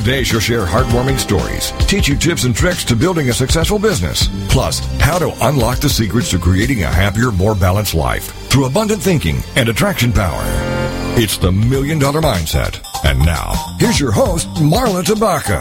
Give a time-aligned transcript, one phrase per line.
[0.00, 4.28] Today, she'll share heartwarming stories, teach you tips and tricks to building a successful business,
[4.48, 9.02] plus how to unlock the secrets to creating a happier, more balanced life through abundant
[9.02, 10.40] thinking and attraction power.
[11.18, 12.82] It's the Million Dollar Mindset.
[13.04, 15.60] And now, here's your host, Marla Tabaka.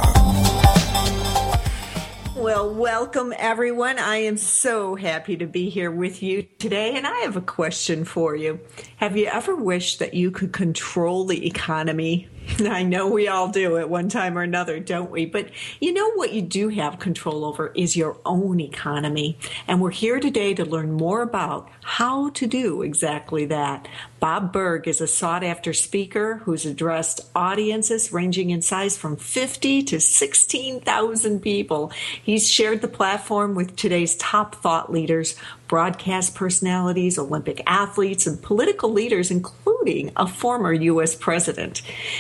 [2.38, 4.00] Well, welcome everyone.
[4.00, 8.06] I am so happy to be here with you today, and I have a question
[8.06, 8.62] for you.
[8.96, 12.30] Have you ever wished that you could control the economy?
[12.60, 15.26] I know we all do at one time or another, don't we?
[15.26, 19.38] But you know what you do have control over is your own economy.
[19.68, 23.88] And we're here today to learn more about how to do exactly that.
[24.20, 29.84] Bob Burg is a sought after speaker who's addressed audiences ranging in size from 50
[29.84, 31.92] to 16,000 people.
[32.22, 35.36] He's shared the platform with today's top thought leaders,
[35.70, 41.16] broadcast personalities, Olympic athletes, and political leaders, including a former U.S.
[41.16, 41.78] president.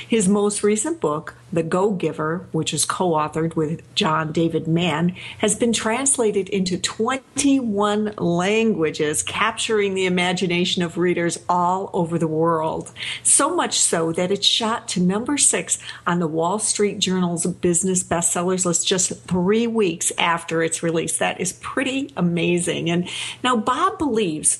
[0.08, 5.16] His most recent book, The Go Giver, which is co authored with John David Mann,
[5.39, 12.91] has been translated into 21 languages, capturing the imagination of readers all over the world.
[13.23, 18.03] So much so that it shot to number six on the Wall Street Journal's business
[18.03, 21.17] bestsellers list just three weeks after its release.
[21.17, 22.90] That is pretty amazing.
[22.90, 23.09] And
[23.44, 24.59] now, Bob believes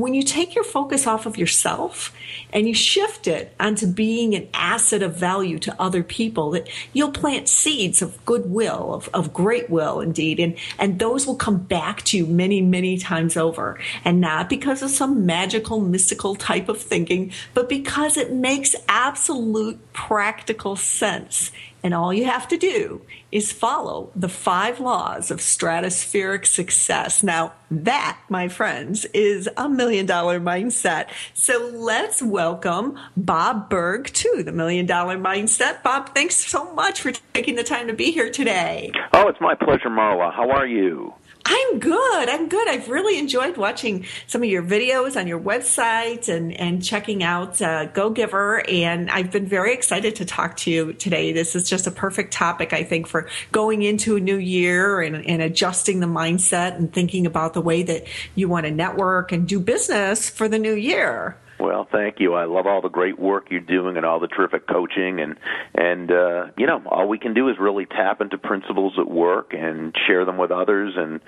[0.00, 2.14] when you take your focus off of yourself
[2.54, 7.12] and you shift it onto being an asset of value to other people, that you'll
[7.12, 12.02] plant seeds of goodwill, of, of great will indeed, and, and those will come back
[12.02, 13.78] to you many, many times over.
[14.04, 19.92] And not because of some magical, mystical type of thinking, but because it makes absolute
[19.92, 21.52] practical sense.
[21.82, 23.02] And all you have to do
[23.32, 27.22] is follow the five laws of stratospheric success.
[27.22, 31.06] Now, that, my friends, is a million dollar mindset.
[31.34, 35.82] So let's welcome Bob Burg to the Million Dollar Mindset.
[35.82, 38.90] Bob, thanks so much for taking the time to be here today.
[39.12, 40.34] Oh, it's my pleasure, Marla.
[40.34, 41.14] How are you?
[41.44, 42.28] I'm good.
[42.28, 42.68] I'm good.
[42.68, 47.60] I've really enjoyed watching some of your videos on your website and, and checking out
[47.62, 48.62] uh, Go Giver.
[48.68, 51.32] And I've been very excited to talk to you today.
[51.32, 55.24] This is just a perfect topic, I think, for going into a new year and,
[55.26, 59.48] and adjusting the mindset and thinking about the way that you want to network and
[59.48, 61.36] do business for the new year.
[61.60, 62.34] Well, thank you.
[62.34, 65.36] I love all the great work you're doing and all the terrific coaching and
[65.74, 69.52] and uh, you know all we can do is really tap into principles at work
[69.52, 71.20] and share them with others and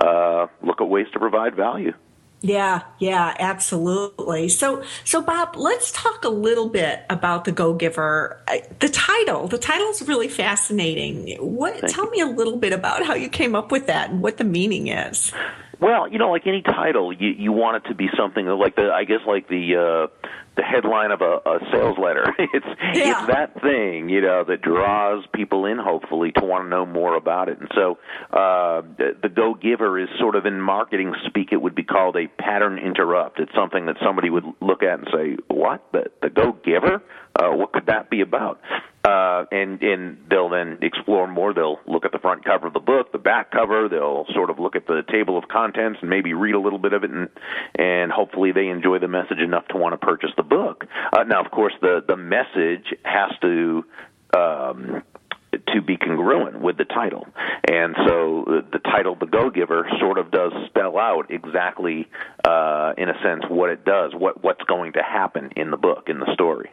[0.00, 1.92] uh, look at ways to provide value.
[2.42, 4.48] Yeah, yeah, absolutely.
[4.50, 8.40] So, so Bob, let's talk a little bit about the Go Giver.
[8.78, 11.36] The title, the title is really fascinating.
[11.38, 11.80] What?
[11.80, 12.10] Thank tell you.
[12.10, 14.88] me a little bit about how you came up with that and what the meaning
[14.88, 15.32] is.
[15.80, 18.90] Well, you know, like any title, you you want it to be something like the
[18.94, 22.24] I guess like the uh the headline of a, a sales letter.
[22.38, 23.18] It's Yeah.
[23.20, 27.14] it's that thing, you know, that draws people in hopefully to want to know more
[27.14, 27.58] about it.
[27.60, 27.98] And so
[28.32, 32.16] uh the, the go giver is sort of in marketing speak it would be called
[32.16, 33.38] a pattern interrupt.
[33.38, 35.84] It's something that somebody would look at and say, "What?
[35.92, 37.02] The the go giver?
[37.38, 38.60] Uh what could that be about?"
[39.06, 41.54] Uh, and and they'll then explore more.
[41.54, 43.88] They'll look at the front cover of the book, the back cover.
[43.88, 46.92] They'll sort of look at the table of contents and maybe read a little bit
[46.92, 47.28] of it, and
[47.76, 50.84] and hopefully they enjoy the message enough to want to purchase the book.
[51.12, 53.84] Uh, now, of course, the the message has to.
[54.36, 55.02] Um,
[55.72, 57.26] to be congruent with the title.
[57.66, 62.08] And so the, the title, The Go Giver, sort of does spell out exactly,
[62.44, 66.08] uh, in a sense, what it does, what, what's going to happen in the book,
[66.08, 66.70] in the story.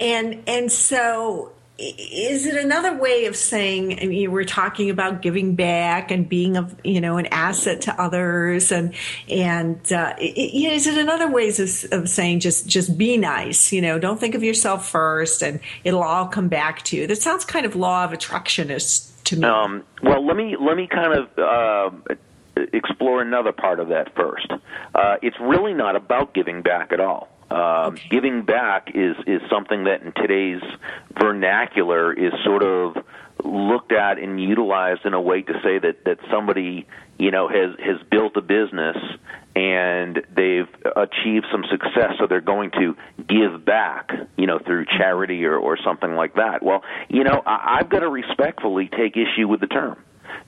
[0.00, 5.54] And and so is it another way of saying I mean we're talking about giving
[5.54, 8.94] back and being of you know an asset to others and
[9.28, 13.96] and uh, is it another ways of, of saying just just be nice you know
[14.00, 17.64] don't think of yourself first and it'll all come back to you that sounds kind
[17.64, 22.14] of law of attractionist to me Um, well, let me let me kind of uh,
[22.72, 24.50] explore another part of that first.
[24.94, 27.28] Uh, it's really not about giving back at all.
[27.50, 27.58] Um,
[27.94, 28.08] okay.
[28.10, 30.62] Giving back is is something that in today's
[31.18, 32.96] vernacular is sort of
[33.44, 36.86] looked at and utilized in a way to say that that somebody
[37.18, 38.96] you know has has built a business
[39.56, 42.96] and they've achieved some success so they're going to
[43.26, 47.78] give back you know through charity or or something like that well you know I,
[47.78, 49.96] I've got to respectfully take issue with the term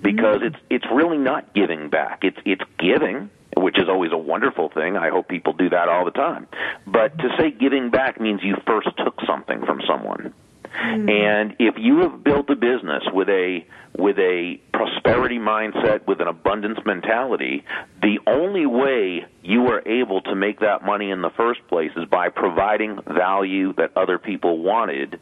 [0.02, 0.46] because mm-hmm.
[0.46, 4.96] it's it's really not giving back it's it's giving which is always a wonderful thing.
[4.96, 6.46] I hope people do that all the time.
[6.86, 10.32] But to say giving back means you first took something from someone.
[10.72, 11.10] Mm.
[11.10, 13.64] And if you have built a business with a
[13.98, 17.64] with a prosperity mindset, with an abundance mentality,
[18.00, 22.04] the only way you are able to make that money in the first place is
[22.08, 25.18] by providing value that other people wanted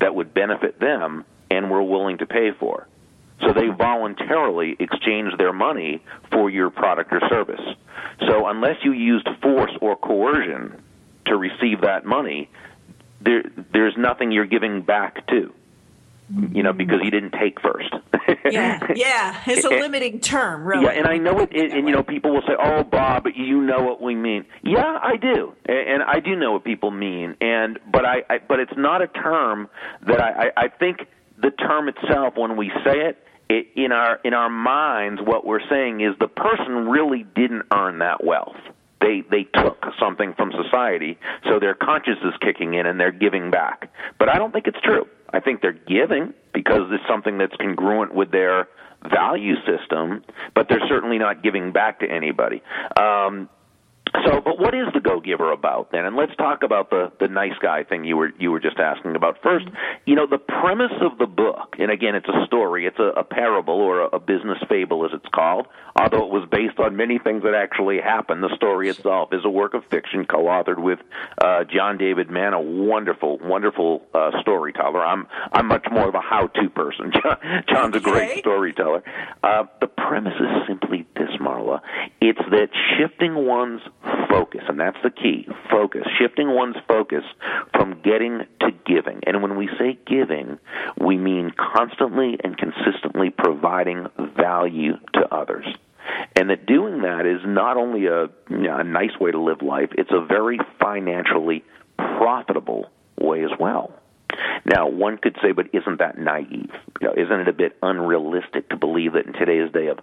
[0.00, 2.86] that would benefit them and were willing to pay for.
[3.40, 7.60] So they voluntarily exchange their money for your product or service.
[8.28, 10.82] So unless you used force or coercion
[11.26, 12.50] to receive that money,
[13.20, 13.42] there
[13.72, 15.52] there's nothing you're giving back to.
[16.52, 17.92] You know, because you didn't take first.
[18.50, 20.84] yeah, yeah, it's a limiting term, really.
[20.84, 23.60] Yeah, and I know it, it and you know, people will say, "Oh, Bob, you
[23.60, 27.80] know what we mean." Yeah, I do, and I do know what people mean, and
[27.90, 29.68] but I, I but it's not a term
[30.06, 33.18] that I, I, I think the term itself, when we say it,
[33.50, 37.98] it, in our in our minds, what we're saying is the person really didn't earn
[37.98, 38.56] that wealth.
[39.00, 43.50] They they took something from society, so their conscience is kicking in and they're giving
[43.50, 43.90] back.
[44.18, 45.06] But I don't think it's true.
[45.32, 48.68] I think they're giving because it's something that's congruent with their
[49.08, 50.22] value system,
[50.54, 52.62] but they're certainly not giving back to anybody.
[52.96, 53.48] Um,
[54.24, 56.04] so, but what is the go giver about then?
[56.04, 59.14] And let's talk about the the nice guy thing you were you were just asking
[59.14, 59.38] about.
[59.42, 59.66] First,
[60.04, 63.24] you know, the premise of the book, and again, it's a story, it's a, a
[63.24, 65.66] parable or a, a business fable, as it's called.
[65.96, 69.50] Although it was based on many things that actually happened, the story itself is a
[69.50, 70.98] work of fiction, co-authored with
[71.42, 75.04] uh, John David Mann, a wonderful, wonderful uh, storyteller.
[75.04, 77.12] I'm I'm much more of a how-to person.
[77.22, 79.02] John, John's a great storyteller.
[79.42, 81.80] Uh, the premise is simply this, Marla.
[82.20, 82.68] It's that
[82.98, 83.80] shifting one's
[84.28, 87.24] focus, and that's the key focus, shifting one's focus
[87.74, 89.20] from getting to giving.
[89.26, 90.58] And when we say giving,
[90.98, 94.06] we mean constantly and consistently providing
[94.36, 95.66] value to others.
[96.36, 99.62] And that doing that is not only a, you know, a nice way to live
[99.62, 101.64] life, it's a very financially
[101.96, 103.99] profitable way as well.
[104.64, 106.70] Now, one could say, but isn't that naive?
[107.00, 109.98] You know, isn't it a bit unrealistic to believe that in today's day of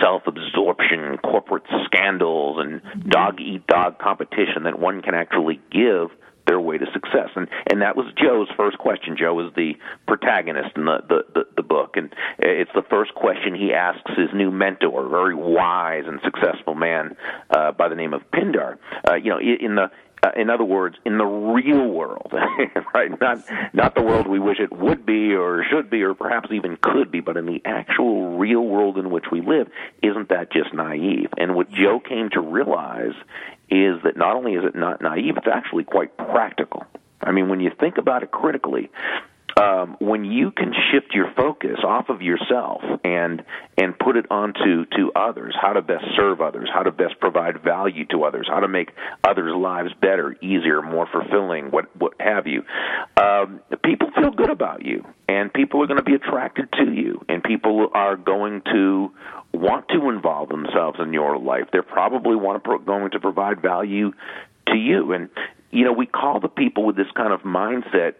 [0.00, 6.10] self-absorption, corporate scandals, and dog eat dog competition, that one can actually give
[6.46, 7.30] their way to success.
[7.36, 9.16] And and that was Joe's first question.
[9.16, 9.72] Joe is the
[10.06, 14.28] protagonist in the the, the, the book, and it's the first question he asks his
[14.34, 17.16] new mentor, a very wise and successful man
[17.50, 18.76] uh, by the name of Pindar.
[19.08, 19.90] Uh, you know, in the
[20.22, 22.32] uh, in other words, in the real world,
[22.94, 23.10] right?
[23.20, 23.38] Not
[23.72, 27.10] not the world we wish it would be or should be or perhaps even could
[27.10, 29.68] be, but in the actual real world in which we live,
[30.02, 31.30] isn't that just naive?
[31.36, 33.14] And what Joe came to realize
[33.68, 36.86] is that not only is it not naive, it's actually quite practical.
[37.20, 38.90] I mean, when you think about it critically,
[39.62, 43.44] um, when you can shift your focus off of yourself and
[43.78, 47.62] and put it onto to others, how to best serve others, how to best provide
[47.62, 48.90] value to others, how to make
[49.22, 52.62] others' lives better, easier, more fulfilling, what what have you,
[53.16, 57.24] um, people feel good about you, and people are going to be attracted to you,
[57.28, 59.12] and people are going to
[59.52, 61.64] want to involve themselves in your life.
[61.72, 64.12] They're probably want to pro- going to provide value
[64.68, 65.28] to you, and
[65.70, 68.14] you know we call the people with this kind of mindset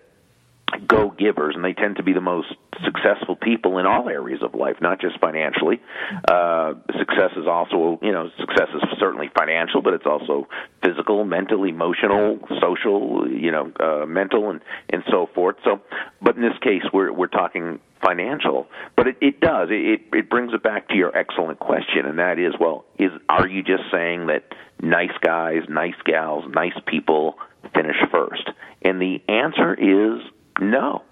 [0.86, 4.54] go givers, and they tend to be the most successful people in all areas of
[4.54, 5.80] life, not just financially.
[6.28, 10.48] Uh, success is also, you know, success is certainly financial, but it's also
[10.82, 14.60] physical, mental, emotional, social, you know, uh, mental, and
[14.90, 15.56] and so forth.
[15.64, 15.80] So,
[16.20, 20.52] but in this case, we're we're talking financial, but it, it does it it brings
[20.52, 24.26] it back to your excellent question, and that is, well, is are you just saying
[24.26, 24.44] that
[24.80, 27.38] nice guys, nice gals, nice people
[27.74, 28.48] finish first?
[28.82, 30.20] And the answer is
[30.60, 31.02] no,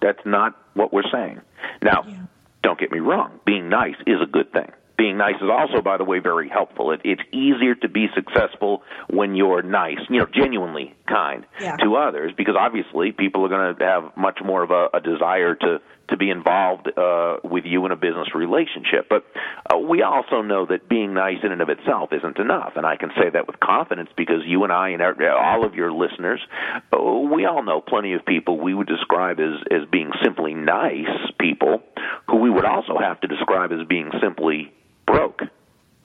[0.00, 1.40] that's not what we're saying.
[1.82, 2.22] Now, yeah.
[2.62, 3.40] don't get me wrong.
[3.44, 4.70] Being nice is a good thing.
[5.02, 6.92] Being nice is also, by the way, very helpful.
[6.92, 11.74] It, it's easier to be successful when you're nice, you know, genuinely kind yeah.
[11.82, 15.56] to others, because obviously people are going to have much more of a, a desire
[15.56, 19.08] to to be involved uh, with you in a business relationship.
[19.08, 19.24] But
[19.72, 22.96] uh, we also know that being nice in and of itself isn't enough, and I
[22.96, 26.40] can say that with confidence because you and I and all of your listeners,
[26.92, 31.10] uh, we all know plenty of people we would describe as as being simply nice
[31.40, 31.82] people,
[32.28, 34.72] who we would also have to describe as being simply
[35.06, 35.42] broke.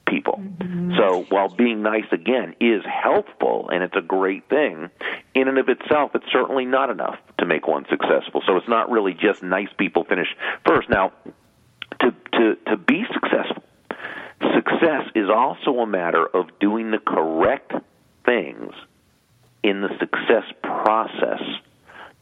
[0.08, 0.40] people.
[0.40, 0.96] Mm-hmm.
[0.98, 4.90] So while being nice again is helpful and it's a great thing,
[5.36, 8.42] in and of itself, it's certainly not enough to make one successful.
[8.48, 10.28] So it's not really just nice people finish
[10.66, 10.90] first.
[10.90, 11.12] Now,
[12.00, 13.64] to to to be successful,
[14.56, 17.74] success is also a matter of doing the correct
[18.26, 18.74] things
[19.64, 21.42] in the success process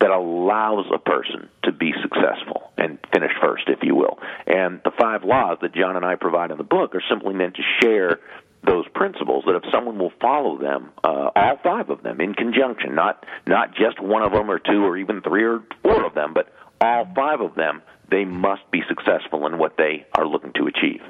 [0.02, 4.20] that allows a person to be successful and finish first, if you will.
[4.46, 7.56] And the five laws that John and I provide in the book are simply meant
[7.56, 8.20] to share
[8.66, 12.96] those principles that if someone will follow them, uh, all five of them in conjunction,
[12.96, 16.34] not not just one of them or two or even three or four of them,
[16.34, 20.68] but all five of them, they must be successful in what they are looking to
[20.68, 21.02] achieve.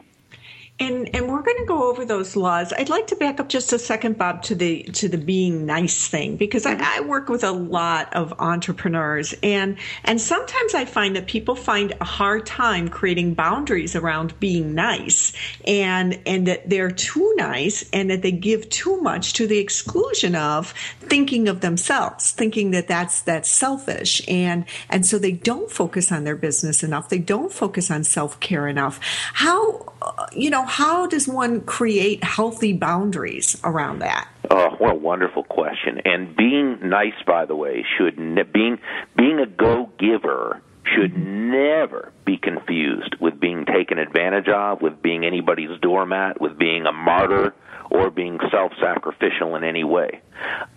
[0.77, 2.73] And and we're going to go over those laws.
[2.73, 6.09] I'd like to back up just a second, Bob, to the to the being nice
[6.09, 6.83] thing because I, mm-hmm.
[6.83, 11.93] I, work with a lot of entrepreneurs and and sometimes I find that people find
[12.01, 15.31] a hard time creating boundaries around being nice
[15.65, 20.35] and and that they're too nice and that they give too much to the exclusion
[20.35, 26.11] of thinking of themselves, thinking that that's that's selfish and and so they don't focus
[26.11, 27.07] on their business enough.
[27.07, 28.99] They don't focus on self care enough.
[29.33, 34.27] How uh, you know how does one create healthy boundaries around that?
[34.49, 36.01] Oh, what a wonderful question!
[36.05, 38.79] And being nice, by the way, should ne- being
[39.15, 40.61] being a go giver
[40.95, 41.51] should mm-hmm.
[41.51, 46.91] never be confused with being taken advantage of, with being anybody's doormat, with being a
[46.91, 47.53] martyr,
[47.89, 50.21] or being self-sacrificial in any way.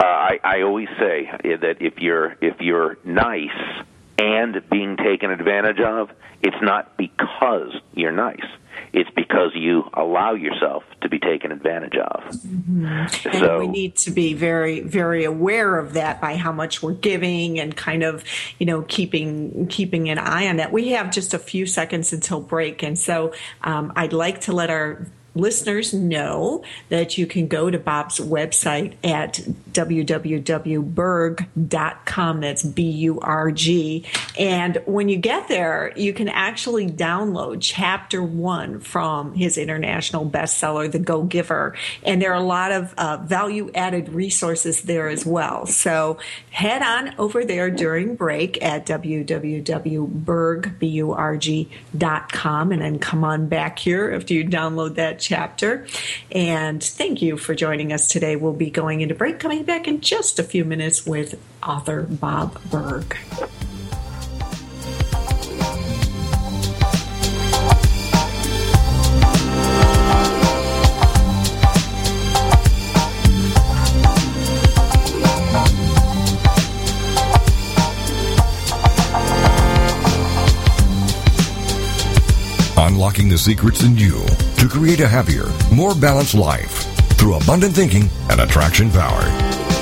[0.01, 3.85] Uh, I, I always say that if you're if you're nice
[4.19, 6.11] and being taken advantage of,
[6.43, 8.45] it's not because you're nice
[8.93, 12.25] it's because you allow yourself to be taken advantage of.
[12.25, 13.39] Mm-hmm.
[13.39, 17.59] So we need to be very, very aware of that by how much we're giving
[17.59, 18.25] and kind of,
[18.59, 20.73] you know, keeping keeping an eye on that.
[20.73, 23.33] We have just a few seconds until break, and so
[23.63, 25.07] um, I'd like to let our
[25.39, 29.41] listeners know that you can go to Bob's website at
[29.73, 30.41] www.burg.com.
[32.41, 34.05] That's B U R G.
[34.39, 40.91] And when you get there, you can actually download chapter one from his international bestseller,
[40.91, 41.75] The Go Giver.
[42.03, 45.67] And there are a lot of uh, value added resources there as well.
[45.67, 46.19] So
[46.51, 49.39] head on over there during break at www.burg.com
[52.73, 55.87] and then come on back here after you download that chapter.
[56.33, 58.37] And thank you for joining us today.
[58.37, 62.61] We'll be going into break, coming back in just a few minutes with author Bob
[62.71, 63.17] Burg.
[83.09, 84.23] Unlocking the secrets in you
[84.59, 86.85] to create a happier, more balanced life
[87.17, 89.23] through abundant thinking and attraction power.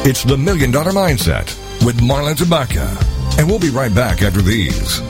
[0.08, 1.46] It's the Million Dollar Mindset
[1.84, 2.86] with Marla Tabaka.
[3.36, 5.00] And we'll be right back after these.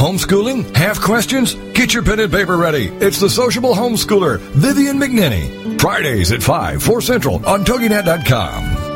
[0.00, 0.74] Homeschooling?
[0.74, 1.56] Have questions?
[1.74, 2.86] Get your pen and paper ready.
[3.02, 5.78] It's the sociable homeschooler, Vivian McNinney.
[5.78, 8.69] Fridays at 5, 4 Central on TogiNet.com.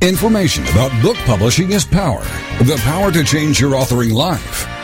[0.00, 2.22] Information about book publishing is power.
[2.62, 4.77] The power to change your authoring life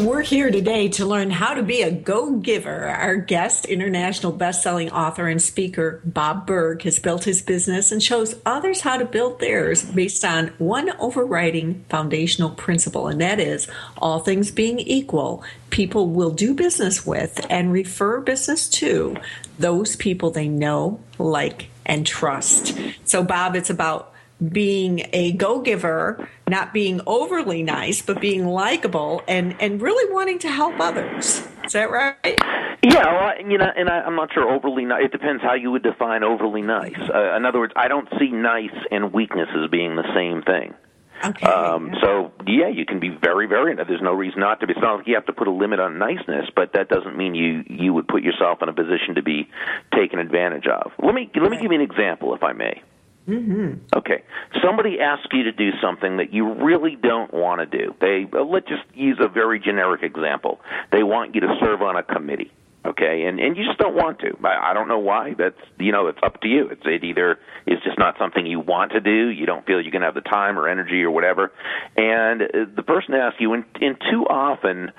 [0.00, 2.86] And we're here today to learn how to be a go giver.
[2.86, 8.34] Our guest, international best-selling author and speaker Bob Burg, has built his business and shows
[8.46, 14.20] others how to build theirs based on one overriding foundational principle, and that is all
[14.20, 19.18] things being equal, people will do business with and refer business to
[19.58, 22.74] those people they know, like, and trust.
[23.04, 24.09] So, Bob, it's about
[24.46, 30.38] being a go giver, not being overly nice, but being likable and, and really wanting
[30.40, 31.46] to help others.
[31.64, 32.38] Is that right?
[32.82, 35.04] Yeah, well, you know, and I, I'm not sure overly nice.
[35.04, 36.98] It depends how you would define overly nice.
[36.98, 40.74] Uh, in other words, I don't see nice and weakness as being the same thing.
[41.22, 41.46] Okay.
[41.46, 43.76] Um, so yeah, you can be very, very.
[43.76, 44.72] There's no reason not to be.
[44.72, 47.34] It's not like you have to put a limit on niceness, but that doesn't mean
[47.34, 49.48] you you would put yourself in a position to be
[49.94, 50.92] taken advantage of.
[51.02, 52.82] Let me let me give you an example, if I may.
[53.30, 53.96] Mm-hmm.
[53.96, 54.24] Okay,
[54.64, 57.94] somebody asks you to do something that you really don't want to do.
[58.00, 60.60] They uh, let's just use a very generic example.
[60.90, 62.50] They want you to serve on a committee.
[62.84, 64.36] Okay, and and you just don't want to.
[64.42, 65.34] I, I don't know why.
[65.38, 66.68] That's you know it's up to you.
[66.70, 69.28] It's it either is just not something you want to do.
[69.28, 71.52] You don't feel you're going to have the time or energy or whatever,
[71.96, 73.52] and uh, the person asks you.
[73.52, 74.90] And, and too often,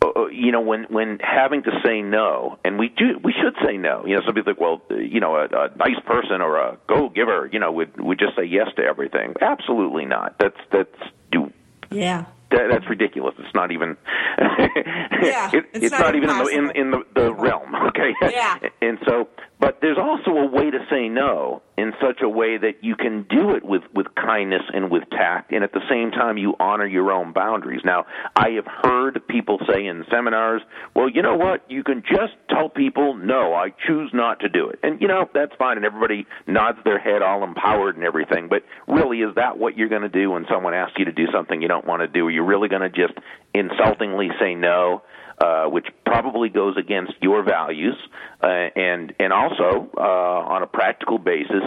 [0.00, 3.76] Uh, you know, when when having to say no, and we do, we should say
[3.76, 4.04] no.
[4.06, 7.08] You know, some people think, well, you know, a, a nice person or a go
[7.08, 9.34] giver, you know, would would just say yes to everything.
[9.40, 10.36] Absolutely not.
[10.38, 11.52] That's that's do.
[11.90, 12.26] Yeah.
[12.50, 13.34] That, that's ridiculous.
[13.38, 13.96] It's not even.
[14.38, 17.74] yeah, it, it's, it's not, not, even in the in, in the, the realm.
[17.88, 18.14] Okay.
[18.22, 18.58] Yeah.
[18.80, 19.28] and so,
[19.60, 23.24] but there's also a way to say no in such a way that you can
[23.28, 26.86] do it with with kindness and with tact, and at the same time you honor
[26.86, 27.82] your own boundaries.
[27.84, 30.62] Now, I have heard people say in seminars,
[30.94, 31.62] "Well, you know what?
[31.68, 33.54] You can just tell people no.
[33.54, 36.98] I choose not to do it," and you know that's fine, and everybody nods their
[36.98, 38.48] head, all empowered and everything.
[38.48, 41.26] But really, is that what you're going to do when someone asks you to do
[41.32, 42.26] something you don't want to do?
[42.26, 43.14] Are you really going to just
[43.54, 45.02] insultingly say no?
[45.40, 47.96] Uh, which probably goes against your values,
[48.42, 51.62] uh, and and also uh, on a practical basis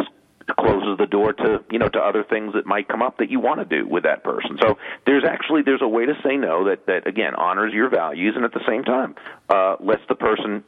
[0.59, 3.39] closes the door to you know to other things that might come up that you
[3.39, 4.57] want to do with that person.
[4.61, 8.33] So there's actually there's a way to say no that that again honors your values
[8.35, 9.15] and at the same time
[9.49, 10.63] uh, lets the person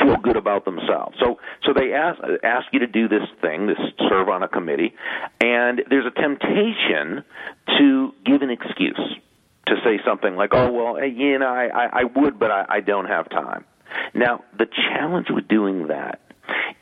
[0.00, 1.16] feel good about themselves.
[1.20, 4.94] So so they ask ask you to do this thing, this serve on a committee,
[5.40, 7.24] and there's a temptation
[7.78, 9.00] to give an excuse
[9.66, 12.64] to say something like, "Oh well, eh, you know, I I, I would, but I,
[12.68, 13.64] I don't have time."
[14.14, 16.20] Now the challenge with doing that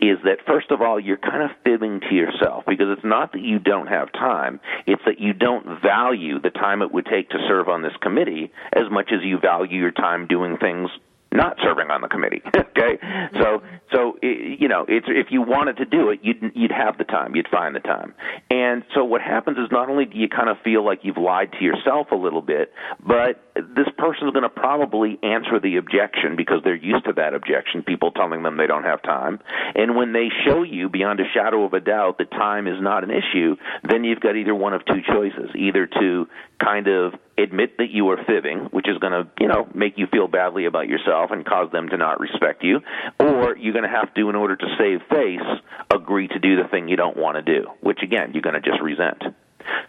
[0.00, 3.42] is that first of all you're kind of fibbing to yourself because it's not that
[3.42, 7.38] you don't have time it's that you don't value the time it would take to
[7.46, 10.90] serve on this committee as much as you value your time doing things
[11.32, 12.42] not serving on the committee.
[12.56, 12.98] okay,
[13.34, 16.98] so so it, you know, it's if you wanted to do it, you'd you'd have
[16.98, 18.14] the time, you'd find the time.
[18.50, 21.52] And so what happens is not only do you kind of feel like you've lied
[21.58, 26.36] to yourself a little bit, but this person is going to probably answer the objection
[26.36, 29.40] because they're used to that objection, people telling them they don't have time.
[29.74, 33.04] And when they show you beyond a shadow of a doubt that time is not
[33.04, 33.56] an issue,
[33.88, 36.26] then you've got either one of two choices: either to
[36.62, 40.06] kind of admit that you are fibbing, which is going to, you know, make you
[40.06, 42.80] feel badly about yourself and cause them to not respect you,
[43.18, 46.68] or you're going to have to, in order to save face, agree to do the
[46.68, 49.22] thing you don't want to do, which again, you're going to just resent.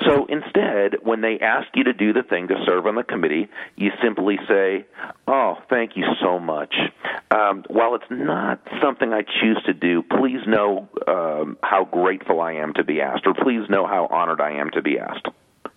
[0.08, 3.50] So instead, when they ask you to do the thing to serve on the committee,
[3.76, 4.86] you simply say,
[5.28, 6.76] Oh, thank you so much.
[7.32, 12.54] Um, while it's not something I choose to do, please know um, how grateful I
[12.54, 15.28] am to be asked, or please know how honored I am to be asked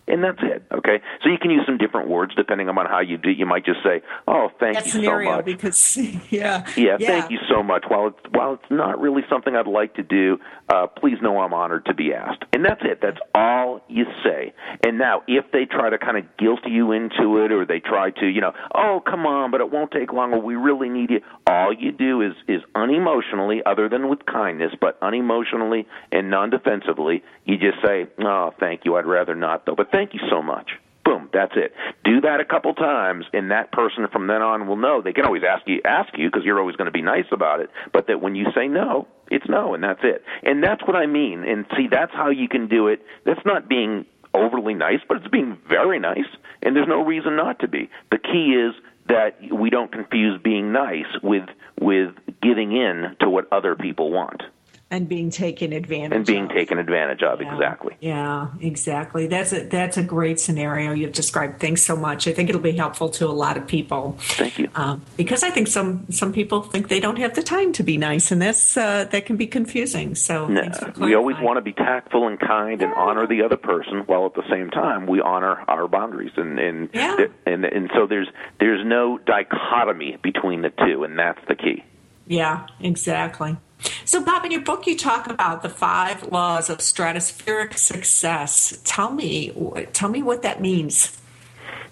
[0.08, 0.62] and that's it.
[0.72, 3.30] Okay, so you can use some different words depending on how you do.
[3.30, 5.96] You might just say, "Oh, thank you so much." because
[6.30, 7.84] yeah, yeah, thank you so much.
[7.88, 10.38] While it's while it's not really something I'd like to do,
[10.68, 12.44] uh, please know I'm honored to be asked.
[12.52, 13.00] And that's it.
[13.02, 14.52] That's all you say.
[14.84, 18.10] And now, if they try to kind of guilt you into it, or they try
[18.10, 21.10] to, you know, oh come on, but it won't take long, or we really need
[21.10, 21.20] you.
[21.46, 27.56] All you do is is unemotionally, other than with kindness, but unemotionally and non-defensively, you
[27.56, 28.96] just say, "Oh, thank you.
[28.96, 30.72] I'd rather not, though." But thank you so much.
[31.04, 31.72] Boom, that's it.
[32.04, 35.00] Do that a couple times, and that person from then on will know.
[35.00, 37.60] They can always ask you, ask you, because you're always going to be nice about
[37.60, 37.70] it.
[37.92, 40.22] But that when you say no, it's no, and that's it.
[40.42, 41.44] And that's what I mean.
[41.44, 43.02] And see, that's how you can do it.
[43.24, 44.04] That's not being
[44.34, 46.28] overly nice, but it's being very nice,
[46.62, 47.88] and there's no reason not to be.
[48.10, 48.74] The key is
[49.08, 51.48] that we don't confuse being nice with
[51.80, 52.10] with
[52.42, 54.42] giving in to what other people want
[54.88, 56.50] and being taken advantage and being of.
[56.52, 57.52] taken advantage of Yeah.
[57.52, 59.26] exactly Yeah, exactly.
[59.26, 61.58] That's a that's a great scenario you've described.
[61.60, 62.28] Thanks so much.
[62.28, 64.16] I think it'll be helpful to a lot of people.
[64.20, 64.68] Thank you.
[64.76, 67.96] Um, because I think some some people think they don't have the time to be
[67.98, 70.14] nice, and that's uh, that can be confusing.
[70.14, 70.62] So No,
[70.98, 74.34] we always want to be tactful and kind and honor the other person while at
[74.34, 77.26] the same time we honor our boundaries and and Yeah.
[77.44, 78.28] and and so there's
[78.60, 81.82] there's no dichotomy between the two and that's the key.
[82.28, 83.56] Yeah, exactly.
[84.04, 88.80] So, Bob, in your book, you talk about the five laws of stratospheric success.
[88.84, 89.52] Tell me,
[89.92, 91.18] tell me what that means.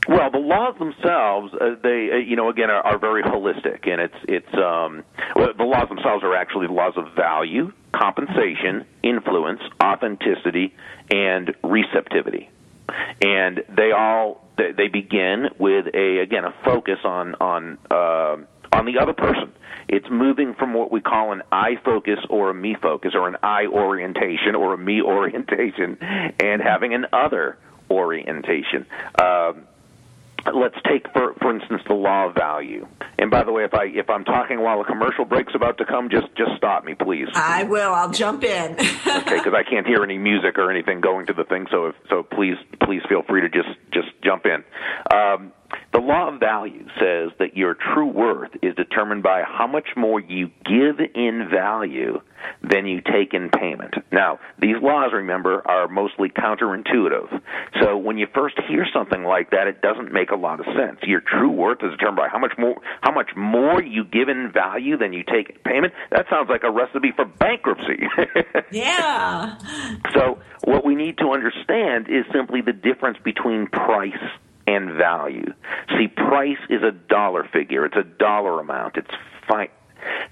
[0.08, 4.00] Well, the laws themselves, uh, they, uh, you know, again, are, are very holistic, and
[4.00, 5.02] it's it's um,
[5.34, 10.74] the laws themselves are actually the laws of value, compensation, influence, authenticity,
[11.10, 12.50] and receptivity,
[13.22, 18.36] and they all they, they begin with a again a focus on on uh,
[18.74, 19.52] on the other person.
[19.88, 23.36] It's moving from what we call an I focus or a me focus or an
[23.42, 27.58] I orientation or a me orientation and having an other
[27.90, 28.86] orientation.
[29.20, 29.66] Um,
[30.52, 32.86] let's take for for instance the law of value.
[33.18, 35.84] And by the way, if I if I'm talking while a commercial break's about to
[35.84, 37.28] come, just just stop me, please.
[37.34, 37.94] I will.
[37.94, 38.72] I'll jump in.
[38.78, 41.66] okay, because I can't hear any music or anything going to the thing.
[41.70, 44.64] So if so, please please feel free to just just jump in.
[45.16, 45.52] Um,
[45.92, 50.20] the law of value says that your true worth is determined by how much more
[50.20, 52.20] you give in value
[52.62, 53.94] than you take in payment.
[54.12, 57.40] Now, these laws, remember, are mostly counterintuitive.
[57.80, 60.98] So when you first hear something like that, it doesn't make a lot of sense.
[61.02, 64.50] Your true worth is determined by how much more how much more you give in
[64.52, 65.92] value than you take in payment.
[66.10, 68.02] That sounds like a recipe for bankruptcy.
[68.70, 69.58] yeah.
[70.14, 74.12] So what we need to understand is simply the difference between price
[74.66, 75.52] and value.
[75.96, 77.84] See, price is a dollar figure.
[77.84, 78.96] It's a dollar amount.
[78.96, 79.10] It's
[79.48, 79.68] fine.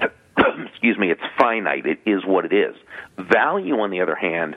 [0.66, 1.10] Excuse me.
[1.10, 1.86] It's finite.
[1.86, 2.74] It is what it is.
[3.18, 4.56] Value, on the other hand,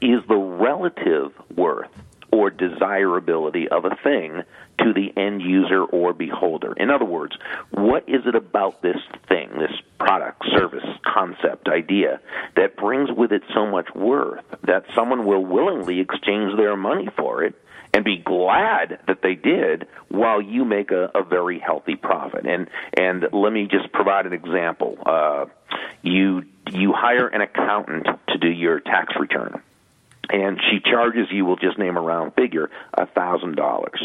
[0.00, 1.90] is the relative worth
[2.32, 4.42] or desirability of a thing
[4.78, 6.72] to the end user or beholder.
[6.74, 7.36] In other words,
[7.70, 8.96] what is it about this
[9.28, 12.20] thing, this product, service, concept, idea,
[12.56, 17.42] that brings with it so much worth that someone will willingly exchange their money for
[17.42, 17.54] it?
[17.92, 22.46] And be glad that they did while you make a, a very healthy profit.
[22.46, 24.96] And and let me just provide an example.
[25.04, 25.46] Uh,
[26.02, 29.60] you you hire an accountant to do your tax return
[30.32, 34.00] and she charges you we'll just name a round figure a thousand dollars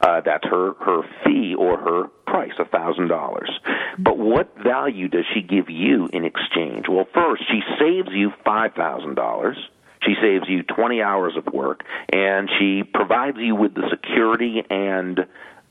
[0.00, 3.50] uh that's her her fee or her price a thousand dollars
[3.98, 8.72] but what value does she give you in exchange well first she saves you five
[8.74, 9.56] thousand dollars
[10.06, 15.26] she saves you 20 hours of work, and she provides you with the security and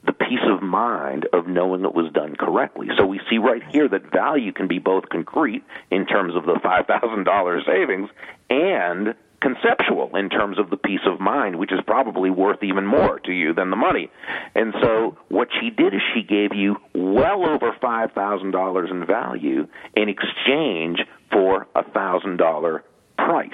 [0.05, 2.87] the peace of mind of knowing it was done correctly.
[2.97, 6.59] So we see right here that value can be both concrete in terms of the
[6.63, 8.09] $5,000 savings
[8.49, 13.19] and conceptual in terms of the peace of mind, which is probably worth even more
[13.19, 14.09] to you than the money.
[14.55, 20.09] And so what she did is she gave you well over $5,000 in value in
[20.09, 20.99] exchange
[21.31, 22.81] for a $1,000
[23.17, 23.49] price.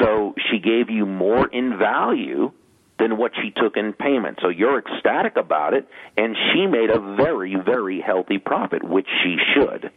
[0.00, 2.52] So she gave you more in value
[2.98, 4.38] than what she took in payment.
[4.40, 9.36] So you're ecstatic about it, and she made a very, very healthy profit, which she
[9.54, 9.90] should.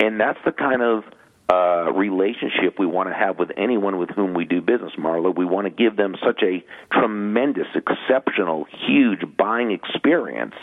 [0.00, 1.04] And that's the kind of
[1.48, 5.34] uh, relationship we want to have with anyone with whom we do business, Marla.
[5.34, 10.54] We want to give them such a tremendous, exceptional, huge buying experience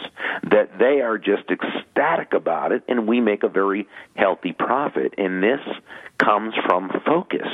[0.49, 5.13] that they are just ecstatic about it, and we make a very healthy profit.
[5.17, 5.59] And this
[6.17, 7.47] comes from focus.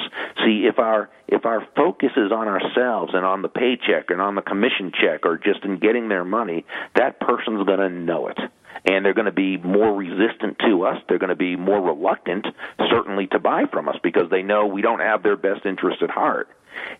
[0.45, 4.35] See, if our if our focus is on ourselves and on the paycheck and on
[4.35, 8.37] the commission check or just in getting their money, that person's going to know it
[8.85, 11.01] and they're going to be more resistant to us.
[11.07, 12.47] They're going to be more reluctant,
[12.89, 16.09] certainly, to buy from us because they know we don't have their best interest at
[16.09, 16.49] heart.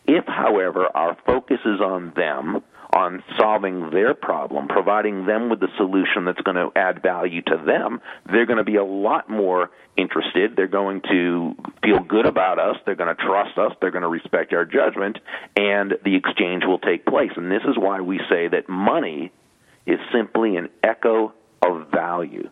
[0.06, 2.64] If, however, our focus is on them,
[2.94, 7.62] on solving their problem, providing them with the solution that's going to add value to
[7.66, 10.56] them, they're going to be a lot more interested.
[10.56, 12.78] They're going to feel good about us.
[12.86, 13.74] They're going to trust us.
[13.82, 15.20] They're going to respect our judgment,
[15.56, 17.32] and the exchange will take place.
[17.36, 19.32] And this is why we say that money
[19.86, 22.50] is simply an echo of value.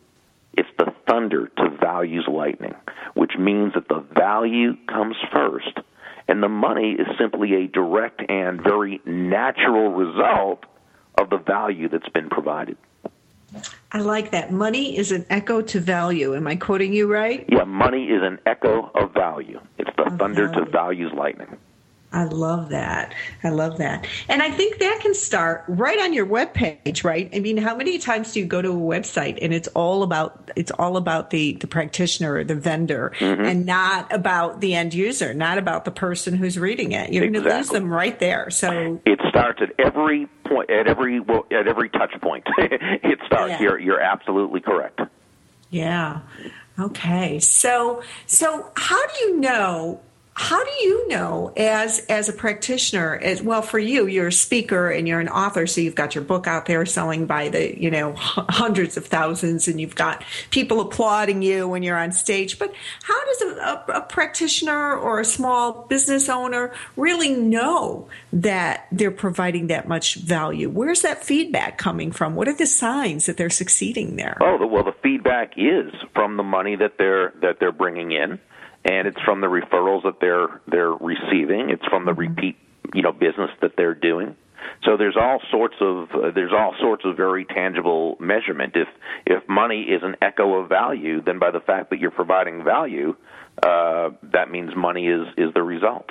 [0.57, 2.75] It's the thunder to value's lightning,
[3.13, 5.79] which means that the value comes first,
[6.27, 10.63] and the money is simply a direct and very natural result
[11.19, 12.77] of the value that's been provided.
[13.91, 14.51] I like that.
[14.51, 16.35] Money is an echo to value.
[16.35, 17.45] Am I quoting you right?
[17.47, 19.59] Yeah, money is an echo of value.
[19.77, 20.65] It's the Of thunder value.
[20.65, 21.55] to value's lightning.
[22.15, 23.13] I love that.
[23.43, 24.07] I love that.
[24.29, 27.29] And I think that can start right on your webpage, right?
[27.33, 30.49] I mean, how many times do you go to a website and it's all about
[30.55, 33.43] it's all about the the practitioner or the vendor mm-hmm.
[33.43, 37.11] and not about the end user, not about the person who's reading it.
[37.11, 37.49] You're exactly.
[37.49, 38.49] going to lose them right there.
[38.49, 42.47] So it starts at every point at every well, at every touch point.
[42.57, 43.51] it starts.
[43.51, 43.61] Yeah.
[43.61, 45.01] You're you're absolutely correct.
[45.69, 46.21] Yeah.
[46.79, 47.41] Okay.
[47.41, 49.99] So so how do you know
[50.35, 54.89] how do you know as as a practitioner as well for you you're a speaker
[54.89, 57.89] and you're an author so you've got your book out there selling by the you
[57.89, 62.59] know hundreds of thousands and you've got people applauding you when you're on stage.
[62.59, 68.87] But how does a, a, a practitioner or a small business owner really know that
[68.91, 70.69] they're providing that much value?
[70.69, 72.35] Where's that feedback coming from?
[72.35, 74.37] What are the signs that they're succeeding there?
[74.41, 78.39] Oh well the feedback is from the money that they're that they're bringing in
[78.85, 81.69] and it's from the referrals that they're they're receiving.
[81.71, 82.35] It's from the mm-hmm.
[82.35, 82.57] repeat
[82.93, 84.35] you know business that they're doing.
[84.83, 88.73] So there's all sorts of uh, there's all sorts of very tangible measurement.
[88.75, 88.87] If
[89.25, 93.15] if money is an echo of value, then by the fact that you're providing value,
[93.61, 96.09] uh, that means money is is the result.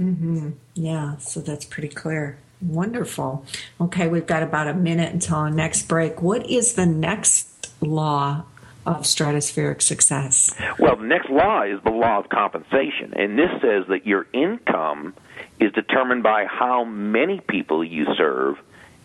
[0.00, 0.50] Mm-hmm.
[0.74, 2.38] Yeah, so that's pretty clear.
[2.62, 3.44] Wonderful.
[3.80, 6.22] Okay, we've got about a minute until our next break.
[6.22, 8.44] What is the next law
[8.86, 10.54] of stratospheric success?
[10.78, 15.14] Well, the next law is the law of compensation, and this says that your income
[15.58, 18.58] is determined by how many people you serve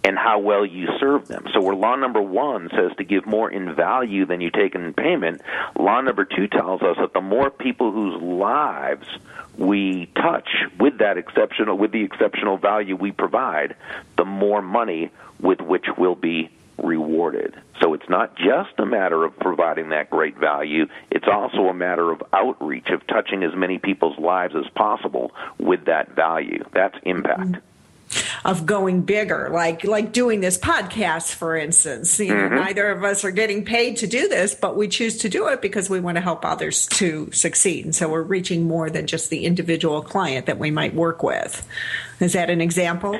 [0.05, 1.45] and how well you serve them.
[1.51, 4.93] So where law number one says to give more in value than you take in
[4.93, 5.41] payment,
[5.77, 9.07] law number two tells us that the more people whose lives
[9.57, 10.47] we touch
[10.79, 13.75] with that exceptional with the exceptional value we provide,
[14.15, 15.09] the more money
[15.39, 17.55] with which we'll be rewarded.
[17.81, 22.11] So it's not just a matter of providing that great value, it's also a matter
[22.11, 26.63] of outreach, of touching as many people's lives as possible with that value.
[26.73, 27.39] That's impact.
[27.39, 27.59] Mm-hmm
[28.43, 32.19] of going bigger, like like doing this podcast, for instance.
[32.19, 32.55] You know, mm-hmm.
[32.55, 35.61] neither of us are getting paid to do this, but we choose to do it
[35.61, 37.85] because we want to help others to succeed.
[37.85, 41.67] And so we're reaching more than just the individual client that we might work with.
[42.19, 43.19] Is that an example?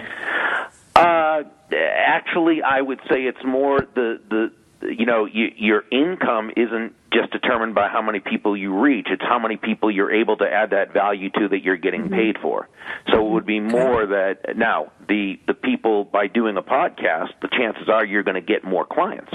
[0.95, 6.93] Uh, actually, I would say it's more the the you know you, your income isn't
[7.13, 10.45] just determined by how many people you reach it's how many people you're able to
[10.45, 12.13] add that value to that you're getting mm-hmm.
[12.13, 12.67] paid for
[13.09, 17.47] so it would be more that now the the people by doing a podcast the
[17.47, 19.31] chances are you're going to get more clients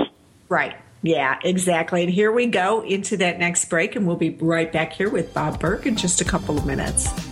[0.49, 2.03] right yeah, exactly.
[2.03, 5.33] And here we go into that next break, and we'll be right back here with
[5.33, 7.30] Bob Burg in just a couple of minutes.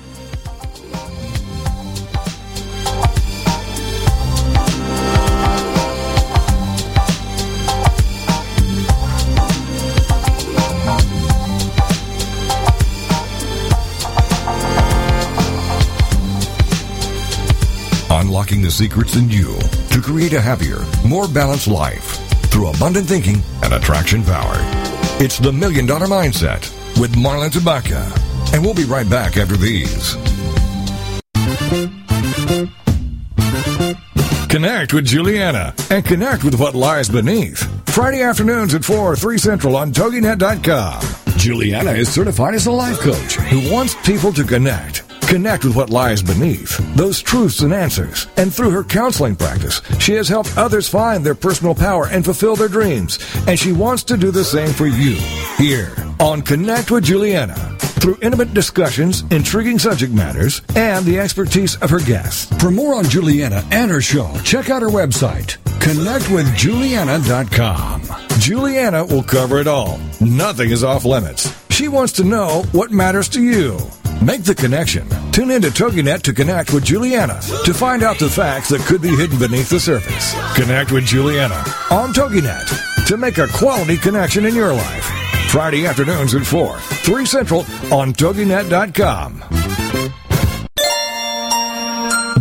[18.49, 19.59] Unlocking the secrets in you
[19.91, 22.17] to create a happier, more balanced life
[22.49, 24.55] through abundant thinking and attraction power.
[25.21, 26.63] It's the Million Dollar Mindset
[26.99, 28.09] with Marla Tabaka.
[28.55, 30.15] And we'll be right back after these.
[34.49, 37.61] Connect with Juliana and connect with what lies beneath.
[37.91, 41.37] Friday afternoons at 4, 3 Central on TogiNet.com.
[41.37, 45.91] Juliana is certified as a life coach who wants people to connect Connect with what
[45.91, 48.29] lies beneath, those truths and answers.
[48.39, 52.57] And through her counseling practice, she has helped others find their personal power and fulfill
[52.57, 53.19] their dreams.
[53.47, 55.17] And she wants to do the same for you
[55.59, 61.91] here on Connect with Juliana through intimate discussions, intriguing subject matters, and the expertise of
[61.91, 62.47] her guests.
[62.59, 68.03] For more on Juliana and her show, check out her website, connectwithjuliana.com.
[68.41, 70.01] Juliana will cover it all.
[70.23, 71.55] Nothing is off limits.
[71.69, 73.79] She wants to know what matters to you.
[74.23, 75.09] Make the connection.
[75.31, 79.15] Tune into TogiNet to connect with Juliana to find out the facts that could be
[79.15, 80.35] hidden beneath the surface.
[80.57, 85.05] Connect with Juliana on TogiNet to make a quality connection in your life.
[85.51, 87.61] Friday afternoons at 4, 3 Central
[87.93, 89.45] on TogiNet.com.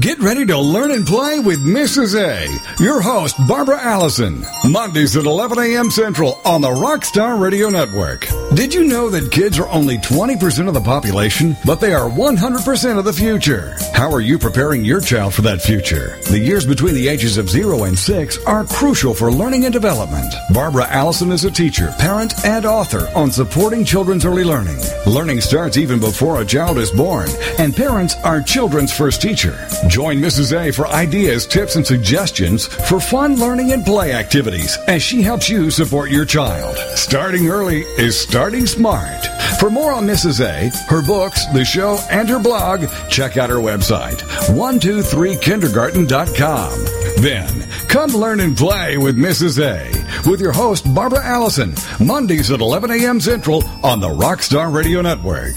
[0.02, 2.16] Get ready to learn and play with Mrs.
[2.20, 5.92] A, your host, Barbara Allison, Mondays at 11 a.m.
[5.92, 8.28] Central on the Rockstar Radio Network.
[8.56, 12.98] Did you know that kids are only 20% of the population, but they are 100%
[12.98, 13.76] of the future?
[13.94, 16.18] How are you preparing your child for that future?
[16.30, 20.34] The years between the ages of 0 and 6 are crucial for learning and development.
[20.54, 24.80] Barbara Allison is a teacher, parent, and author on supporting children's early learning.
[25.06, 27.28] Learning starts even before a child is born,
[27.60, 29.58] and parents are children's first teacher.
[29.90, 30.58] Join Mrs.
[30.58, 35.50] A for ideas, tips, and suggestions for fun learning and play activities as she helps
[35.50, 36.78] you support your child.
[36.96, 39.26] Starting early is starting Starting Smart.
[39.60, 40.46] For more on Mrs.
[40.46, 44.20] A, her books, the show, and her blog, check out her website,
[44.54, 47.24] 123kindergarten.com.
[47.24, 49.60] Then, come learn and play with Mrs.
[49.60, 49.90] A
[50.30, 53.20] with your host, Barbara Allison, Mondays at 11 a.m.
[53.20, 55.56] Central on the Rockstar Radio Network.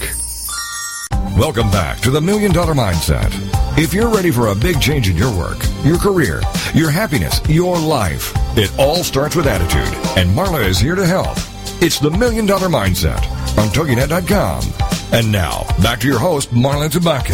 [1.37, 3.31] Welcome back to the Million Dollar Mindset.
[3.77, 6.41] If you're ready for a big change in your work, your career,
[6.73, 11.37] your happiness, your life, it all starts with attitude, and Marla is here to help.
[11.83, 14.61] It's the Million Dollar Mindset on TogiNet.com.
[15.13, 17.33] And now, back to your host, Marla Tabaka.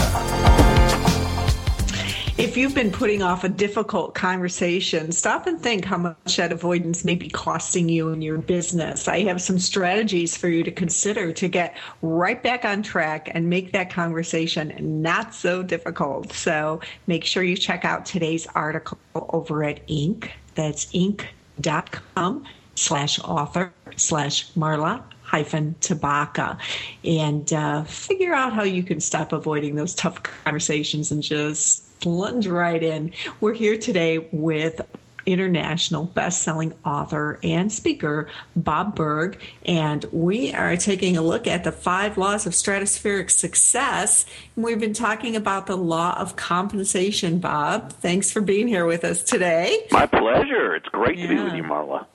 [2.37, 7.03] If you've been putting off a difficult conversation, stop and think how much that avoidance
[7.03, 9.09] may be costing you in your business.
[9.09, 13.49] I have some strategies for you to consider to get right back on track and
[13.49, 16.31] make that conversation not so difficult.
[16.31, 20.29] So make sure you check out today's article over at Inc.
[20.55, 22.45] That's inc.com
[22.77, 26.57] slash author slash Marla hyphen Tabaka.
[27.03, 32.47] And uh, figure out how you can stop avoiding those tough conversations and just plunge
[32.47, 33.11] right in.
[33.41, 34.81] We're here today with
[35.25, 41.71] international best-selling author and speaker Bob Burg, and we are taking a look at the
[41.73, 44.25] five laws of stratospheric success.
[44.55, 47.91] And we've been talking about the law of compensation Bob.
[47.91, 49.85] Thanks for being here with us today.
[49.91, 50.75] My pleasure.
[50.75, 51.27] It's great yeah.
[51.27, 52.05] to be with you Marla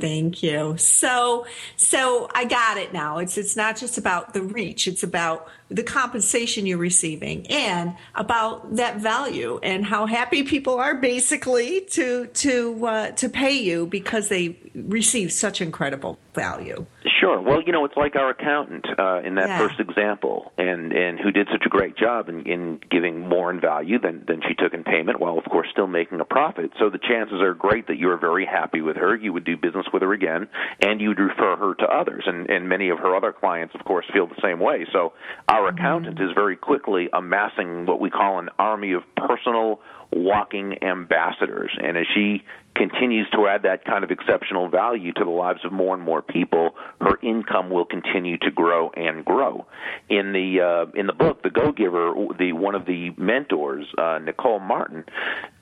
[0.00, 0.76] Thank you.
[0.78, 3.18] So, so I got it now.
[3.18, 4.88] It's it's not just about the reach.
[4.88, 10.96] It's about the compensation you're receiving and about that value and how happy people are
[10.96, 16.86] basically to to uh, to pay you because they receive such incredible value.
[17.20, 17.40] Sure.
[17.40, 19.58] Well, you know, it's like our accountant uh, in that yeah.
[19.58, 23.60] first example, and and who did such a great job in, in giving more in
[23.60, 26.72] value than than she took in payment, while of course still making a profit.
[26.78, 29.16] So the chances are great that you are very happy with her.
[29.16, 30.48] You would do business with her again,
[30.80, 32.24] and you'd refer her to others.
[32.26, 34.86] And and many of her other clients, of course, feel the same way.
[34.92, 35.12] So
[35.48, 35.78] our mm-hmm.
[35.78, 39.80] accountant is very quickly amassing what we call an army of personal
[40.12, 41.70] walking ambassadors.
[41.82, 42.42] And as she
[42.74, 46.22] continues to add that kind of exceptional value to the lives of more and more
[46.22, 46.70] people,
[47.00, 49.66] her income will continue to grow and grow.
[50.08, 54.18] In the uh, in the book, The Go Giver, the one of the mentors, uh,
[54.18, 55.04] Nicole Martin,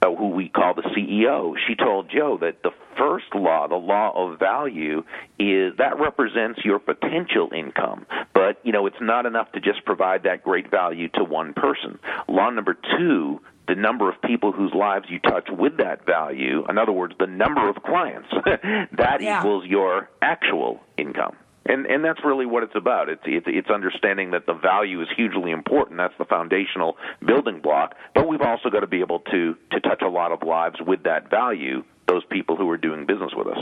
[0.03, 4.13] uh, who we call the CEO, she told Joe that the first law, the law
[4.15, 5.03] of value,
[5.39, 8.07] is that represents your potential income.
[8.35, 11.99] But you know, it's not enough to just provide that great value to one person.
[12.29, 16.79] Law number two the number of people whose lives you touch with that value, in
[16.79, 18.29] other words, the number of clients,
[18.93, 19.39] that yeah.
[19.39, 21.37] equals your actual income.
[21.67, 23.11] And and that's really what it's about.
[23.11, 25.99] It's, it's it's understanding that the value is hugely important.
[25.99, 27.95] That's the foundational building block.
[28.15, 31.03] But we've also got to be able to to touch a lot of lives with
[31.03, 31.85] that value.
[32.07, 33.59] Those people who are doing business with us.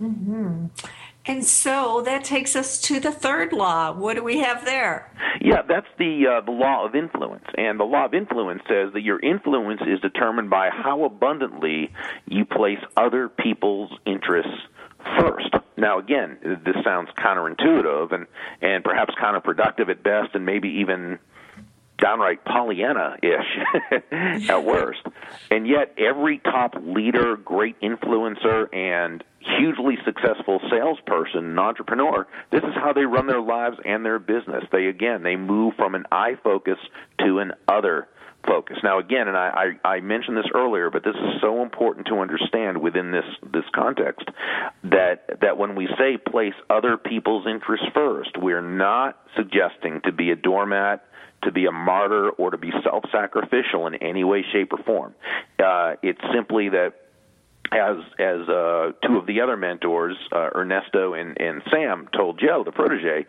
[0.00, 0.66] Mm-hmm.
[1.24, 3.92] And so that takes us to the third law.
[3.92, 5.12] What do we have there?
[5.40, 7.44] Yeah, that's the uh, the law of influence.
[7.56, 11.92] And the law of influence says that your influence is determined by how abundantly
[12.26, 14.50] you place other people's interests
[15.18, 15.50] first.
[15.76, 18.26] Now, again, this sounds counterintuitive and
[18.60, 21.18] and perhaps counterproductive at best, and maybe even
[22.02, 24.02] downright Pollyanna-ish
[24.50, 25.00] at worst.
[25.50, 32.74] And yet, every top leader, great influencer, and hugely successful salesperson and entrepreneur, this is
[32.74, 34.64] how they run their lives and their business.
[34.72, 36.78] They again, they move from an I focus
[37.20, 38.08] to an other
[38.46, 38.78] focus.
[38.82, 42.18] Now, again, and I, I, I mentioned this earlier, but this is so important to
[42.18, 44.28] understand within this this context
[44.84, 50.30] that that when we say place other people's interests first, we're not suggesting to be
[50.30, 51.04] a doormat
[51.42, 55.14] to be a martyr or to be self sacrificial in any way, shape, or form.
[55.58, 56.94] Uh, it's simply that
[57.72, 62.62] as as uh, two of the other mentors, uh, Ernesto and, and Sam, told Joe,
[62.64, 63.26] the protege,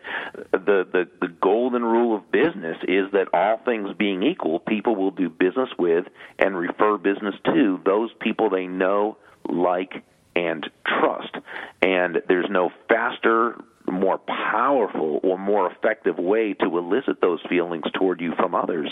[0.52, 5.10] the, the the golden rule of business is that all things being equal, people will
[5.10, 6.06] do business with
[6.38, 9.16] and refer business to those people they know,
[9.48, 10.04] like,
[10.36, 11.34] and trust.
[11.80, 13.56] And there's no faster
[13.90, 18.90] more powerful or more effective way to elicit those feelings toward you from others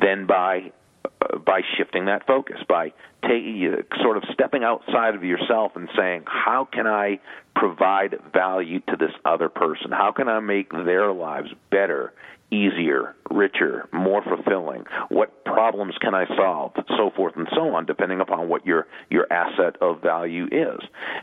[0.00, 0.72] than by
[1.04, 5.88] uh, by shifting that focus by taking uh, sort of stepping outside of yourself and
[5.96, 7.18] saying how can i
[7.54, 9.90] provide value to this other person?
[9.90, 12.12] How can i make their lives better
[12.50, 14.84] easier, richer, more fulfilling?
[15.08, 16.72] What problems can I solve?
[16.96, 20.80] So forth and so on, depending upon what your your asset of value is.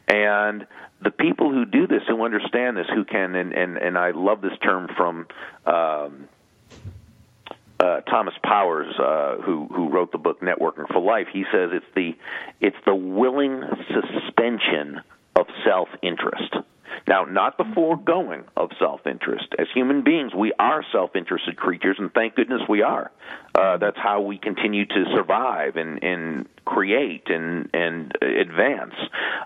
[0.07, 0.67] And
[1.01, 4.41] the people who do this, who understand this, who can, and and, and I love
[4.41, 5.27] this term from.
[5.65, 6.27] Um,
[7.77, 11.85] uh, Thomas Powers, uh, who who wrote the book Networking for Life, he says it's
[11.93, 12.15] the
[12.61, 15.01] it's the willing suspension
[15.35, 16.55] of self interest.
[17.07, 19.47] Now, not the foregoing of self interest.
[19.59, 23.11] As human beings, we are self interested creatures, and thank goodness we are.
[23.53, 28.93] Uh, that's how we continue to survive and, and create and, and advance.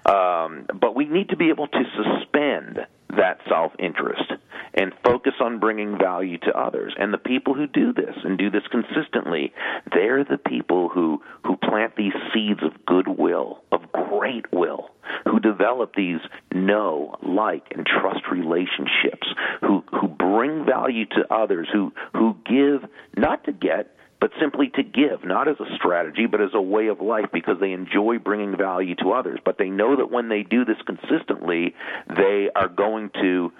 [0.05, 2.79] Um, but we need to be able to suspend
[3.15, 4.31] that self interest
[4.79, 6.95] and focus on bringing value to others.
[6.97, 9.53] And the people who do this and do this consistently,
[9.91, 14.91] they're the people who, who plant these seeds of goodwill, of great will,
[15.25, 16.21] who develop these
[16.53, 19.27] know, like, and trust relationships,
[19.59, 24.83] who, who bring value to others, who, who give not to get, but simply to
[24.83, 28.57] give, not as a strategy, but as a way of life because they enjoy bringing
[28.57, 29.39] value to others.
[29.43, 31.73] But they know that when they do this consistently,
[32.07, 33.53] they are going to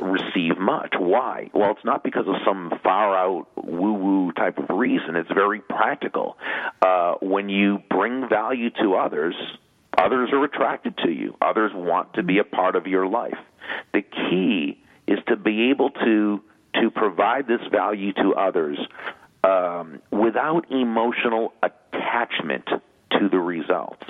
[0.00, 0.94] receive much.
[0.98, 1.50] Why?
[1.52, 5.16] Well, it's not because of some far out woo woo type of reason.
[5.16, 6.36] It's very practical.
[6.80, 9.34] Uh, when you bring value to others,
[9.98, 13.38] others are attracted to you, others want to be a part of your life.
[13.92, 14.78] The key
[15.08, 16.42] is to be able to
[16.80, 18.78] to provide this value to others
[19.46, 22.68] um, without emotional attachment
[23.12, 24.06] to the results.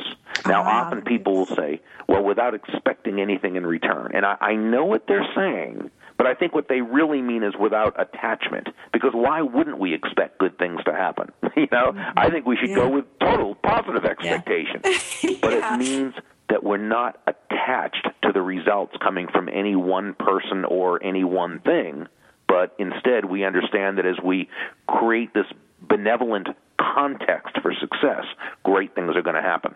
[0.46, 4.12] Now, ah, often people will say, well, without expecting anything in return.
[4.14, 7.54] And I, I know what they're saying, but I think what they really mean is
[7.58, 8.68] without attachment.
[8.92, 11.30] Because why wouldn't we expect good things to happen?
[11.56, 12.18] you know, mm-hmm.
[12.18, 12.76] I think we should yeah.
[12.76, 14.80] go with total positive expectation.
[14.84, 15.30] Yeah.
[15.42, 16.14] but it means
[16.48, 21.60] that we're not attached to the results coming from any one person or any one
[21.60, 22.06] thing
[22.48, 24.48] but instead we understand that as we
[24.88, 25.46] create this
[25.80, 26.48] benevolent
[26.80, 28.24] context for success,
[28.64, 29.74] great things are going to happen.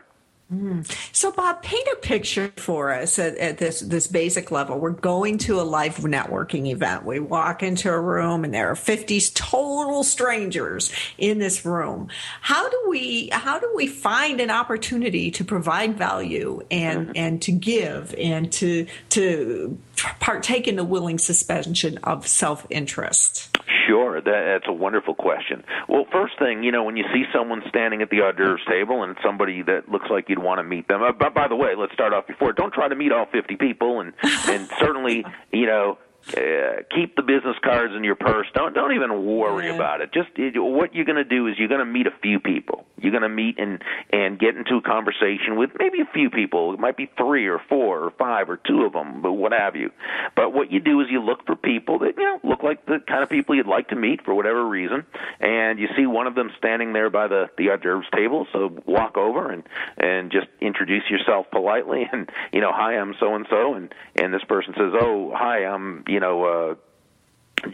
[0.52, 0.84] Mm.
[1.14, 4.80] So, Bob, paint a picture for us at, at, this this basic level.
[4.80, 7.04] We're going to a live networking event.
[7.04, 12.08] We walk into a room, and there are fifty total strangers in this room.
[12.40, 17.12] How do we how do we find an opportunity to provide value and mm-hmm.
[17.14, 19.78] and to give and to to
[20.18, 23.49] partake in the willing suspension of self interest?
[23.90, 25.64] Sure, that, that's a wonderful question.
[25.88, 29.02] Well, first thing, you know, when you see someone standing at the hors d'oeuvres table
[29.02, 31.02] and somebody that looks like you'd want to meet them.
[31.02, 32.52] Uh, by, by the way, let's start off before.
[32.52, 34.12] Don't try to meet all 50 people, and
[34.48, 35.98] and certainly, you know,
[36.28, 38.46] uh, keep the business cards in your purse.
[38.54, 39.74] Don't don't even worry yeah.
[39.74, 40.12] about it.
[40.12, 42.84] Just it, what you're going to do is you're going to meet a few people.
[42.98, 46.74] You're going to meet and and get into a conversation with maybe a few people.
[46.74, 49.76] It might be three or four or five or two of them, but what have
[49.76, 49.90] you.
[50.36, 52.98] But what you do is you look for people that you know look like the
[53.08, 55.06] kind of people you'd like to meet for whatever reason,
[55.40, 58.46] and you see one of them standing there by the the hors d'oeuvres table.
[58.52, 59.62] So walk over and
[59.96, 64.34] and just introduce yourself politely, and you know, hi, I'm so and so, and and
[64.34, 66.74] this person says, oh, hi, I'm you know, uh,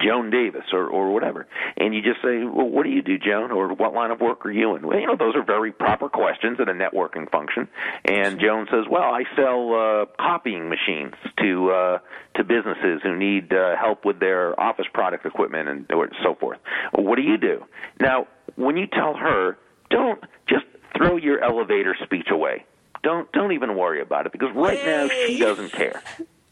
[0.02, 3.52] Joan Davis or or whatever, and you just say, "Well, what do you do, Joan?"
[3.52, 6.08] or "What line of work are you in?" Well, you know, those are very proper
[6.08, 7.68] questions in a networking function.
[8.04, 11.98] And Joan says, "Well, I sell uh, copying machines to uh,
[12.34, 16.58] to businesses who need uh, help with their office product equipment and or so forth."
[16.92, 17.64] Well, what do you do?
[18.00, 18.26] Now,
[18.56, 19.56] when you tell her,
[19.90, 20.64] don't just
[20.96, 22.64] throw your elevator speech away.
[23.02, 26.02] Don't don't even worry about it because right now she doesn't care.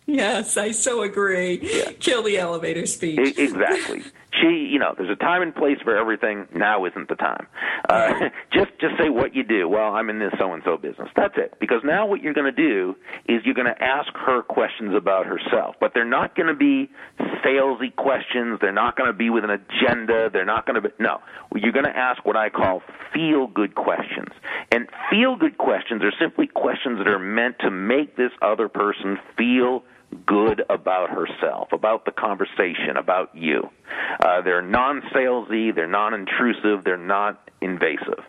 [0.07, 1.61] Yes, I so agree.
[1.63, 1.93] Yeah.
[1.99, 3.39] Kill the elevator speech.
[3.39, 4.03] exactly.
[4.41, 6.47] she, you know, there's a time and place for everything.
[6.55, 7.47] Now isn't the time.
[7.89, 9.67] Uh, just, just say what you do.
[9.67, 11.09] Well, I'm in this so and so business.
[11.17, 11.55] That's it.
[11.59, 12.95] Because now what you're going to do
[13.27, 16.91] is you're going to ask her questions about herself, but they're not going to be
[17.45, 18.59] salesy questions.
[18.61, 20.29] They're not going to be with an agenda.
[20.31, 21.21] They're not going to be no.
[21.55, 22.83] You're going to ask what I call
[23.13, 24.33] feel good questions,
[24.73, 29.19] and feel good questions are simply questions that are meant to make this other person
[29.39, 29.85] feel
[30.27, 33.69] good about herself, about the conversation, about you.
[34.21, 38.23] Uh, they're non-salesy, they're non-intrusive, they're not invasive.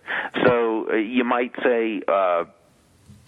[0.46, 2.46] So uh, you might say, uh,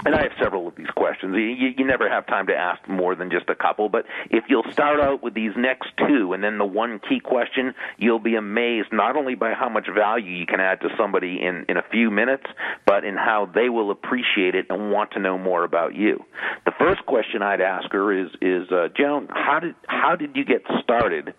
[0.05, 1.35] and I have several of these questions.
[1.35, 4.71] You, you never have time to ask more than just a couple, but if you'll
[4.71, 8.89] start out with these next two and then the one key question, you'll be amazed
[8.91, 12.11] not only by how much value you can add to somebody in, in a few
[12.11, 12.45] minutes,
[12.85, 16.23] but in how they will appreciate it and want to know more about you.
[16.65, 20.45] The first question I'd ask her is, is uh, Joan, how did, how did you
[20.45, 21.33] get started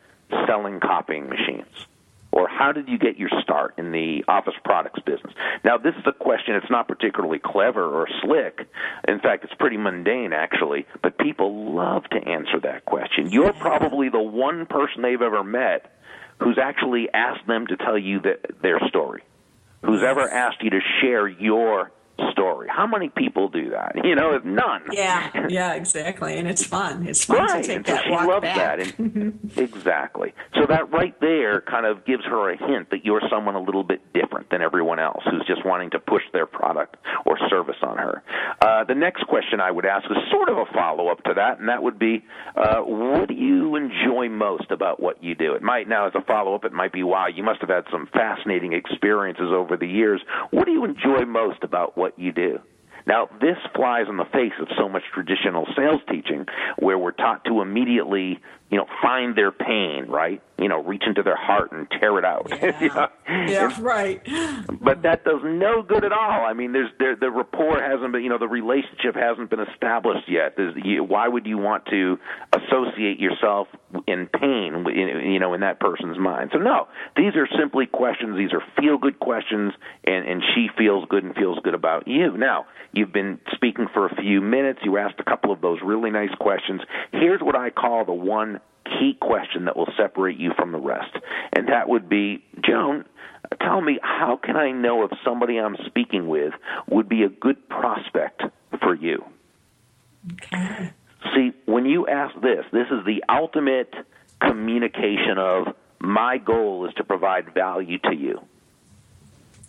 [0.47, 1.87] selling copying machines?
[2.33, 5.33] Or how did you get your start in the office products business?
[5.65, 8.69] Now, this is a question, it's not particularly clever or slick.
[9.07, 13.31] In fact, it's pretty mundane, actually, but people love to answer that question.
[13.31, 15.99] You're probably the one person they've ever met
[16.41, 19.23] who's actually asked them to tell you the, their story,
[19.85, 21.91] who's ever asked you to share your
[22.33, 22.69] story.
[22.71, 23.97] How many people do that?
[24.09, 24.85] You know, none.
[24.91, 26.39] Yeah, yeah, exactly.
[26.39, 27.07] And it's fun.
[27.07, 27.63] It's fun right.
[27.63, 28.57] to take and so that she walk loves back.
[28.79, 28.99] that.
[28.99, 30.33] And, exactly.
[30.55, 33.85] So that right there kind of gives her a hint that you're someone a little
[33.85, 36.97] bit different than everyone else who's just wanting to push their product
[37.27, 38.23] or service on her.
[38.63, 41.59] Uh, the next question I would ask is sort of a follow up to that,
[41.59, 42.25] and that would be,
[42.57, 45.53] uh, what do you enjoy most about what you do?
[45.53, 47.85] It might now, as a follow up, it might be, wow, you must have had
[47.91, 50.23] some fascinating experiences over the years.
[50.51, 52.61] What do you enjoy most about what you do?
[53.07, 56.45] Now, this flies in the face of so much traditional sales teaching
[56.79, 58.39] where we're taught to immediately,
[58.71, 60.43] you know, find their pain, right?
[60.59, 62.51] You know, reach into their heart and tear it out.
[62.61, 63.09] Yeah, You know?
[63.47, 64.21] yeah right.
[64.81, 66.45] But that does no good at all.
[66.47, 70.29] I mean, there's there, the rapport hasn't been, you know, the relationship hasn't been established
[70.29, 70.55] yet.
[70.57, 72.19] There's, you, why would you want to
[72.53, 73.69] associate yourself
[74.07, 76.51] in pain, in, you know, in that person's mind?
[76.53, 78.37] So no, these are simply questions.
[78.37, 79.73] These are feel good questions,
[80.05, 82.37] and and she feels good and feels good about you.
[82.37, 84.81] Now, you've been speaking for a few minutes.
[84.85, 86.81] You asked a couple of those really nice questions.
[87.13, 91.15] Here's what I call the one key question that will separate you from the rest,
[91.53, 93.05] and that would be, Joan
[93.61, 96.53] tell me how can I know if somebody I'm speaking with
[96.89, 98.43] would be a good prospect
[98.81, 99.25] for you?
[100.33, 100.93] Okay.
[101.35, 103.93] See, when you ask this, this is the ultimate
[104.41, 108.41] communication of my goal is to provide value to you.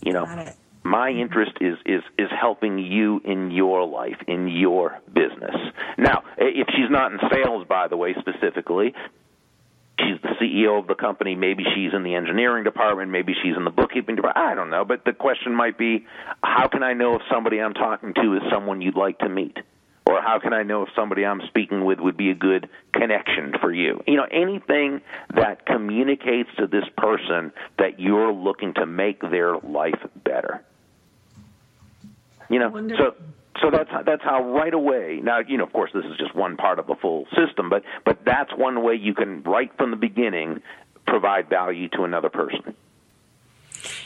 [0.01, 0.55] You know, Got it.
[0.83, 5.55] My interest is is is helping you in your life, in your business.
[5.97, 8.93] Now, if she's not in sales, by the way, specifically,
[9.99, 11.35] she's the CEO of the company.
[11.35, 13.11] Maybe she's in the engineering department.
[13.11, 14.45] Maybe she's in the bookkeeping department.
[14.45, 14.85] I don't know.
[14.85, 16.05] But the question might be,
[16.43, 19.57] how can I know if somebody I'm talking to is someone you'd like to meet?
[20.05, 23.53] Or how can I know if somebody I'm speaking with would be a good connection
[23.61, 24.01] for you?
[24.07, 25.01] You know, anything
[25.35, 30.63] that communicates to this person that you're looking to make their life better.
[32.49, 33.11] You know, Wonderful.
[33.17, 33.23] so
[33.61, 35.19] so that's that's how right away.
[35.23, 37.83] Now, you know, of course, this is just one part of a full system, but
[38.05, 40.61] but that's one way you can right from the beginning
[41.05, 42.75] provide value to another person.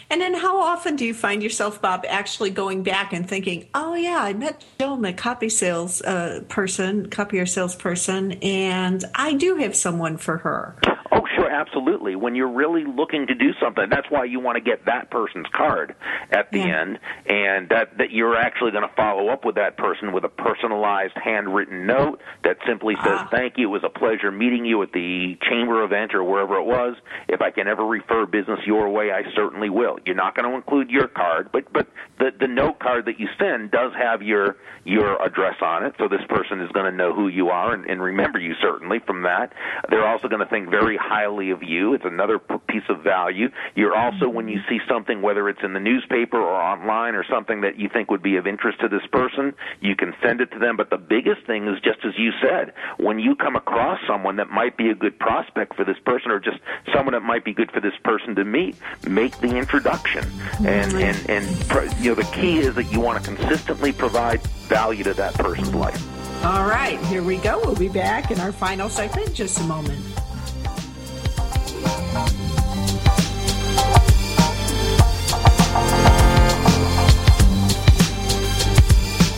[0.09, 3.95] And then how often do you find yourself, Bob, actually going back and thinking, oh,
[3.95, 9.75] yeah, I met Joan, the copy sales uh, person, copier salesperson, and I do have
[9.75, 10.75] someone for her.
[11.15, 12.15] Oh, sure, absolutely.
[12.15, 15.45] When you're really looking to do something, that's why you want to get that person's
[15.55, 15.93] card
[16.31, 16.81] at the Yeah.
[16.81, 20.29] end, and that that you're actually going to follow up with that person with a
[20.29, 23.27] personalized handwritten note that simply says, Ah.
[23.29, 23.67] "Thank you.
[23.67, 26.95] It was a pleasure meeting you at the chamber event or wherever it was.
[27.27, 30.55] If I can ever refer business your way, I certainly will." You're not going to
[30.55, 31.87] include your card, but but
[32.17, 36.07] the the note card that you send does have your your address on it, so
[36.07, 39.21] this person is going to know who you are and, and remember you certainly from
[39.21, 39.53] that.
[39.89, 41.93] They're also going to think very highly of you.
[41.93, 43.49] It's another p- piece of value.
[43.75, 47.61] You're also when you see something, whether it's in the newspaper or online or something
[47.61, 50.59] that you think would be of interest to this person, you can send it to
[50.59, 50.77] them.
[50.77, 54.49] But the biggest thing is just as you said, when you come across someone that
[54.49, 56.59] might be a good prospect for this person or just
[56.93, 58.75] someone that might be good for this person to meet,
[59.07, 60.25] make the introduction.
[60.65, 64.41] And and and pr- you know the key is that you want to consistently provide
[64.67, 66.01] value to that person's life.
[66.45, 67.61] All right, here we go.
[67.63, 69.99] We'll be back in our final segment in just a moment.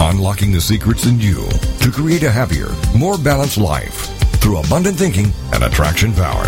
[0.01, 1.47] Unlocking the secrets in you
[1.81, 4.07] to create a happier, more balanced life
[4.39, 6.45] through abundant thinking and attraction power.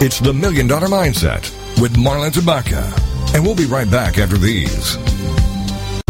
[0.00, 2.84] It's the Million Dollar Mindset with Marla Tabaka.
[3.34, 4.96] And we'll be right back after these.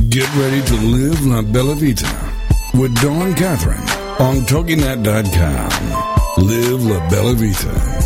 [0.09, 2.33] Get ready to live La Bella Vita
[2.75, 3.81] with Dawn Catherine
[4.21, 6.45] on TogiNet.com.
[6.45, 8.06] Live La Bella Vita.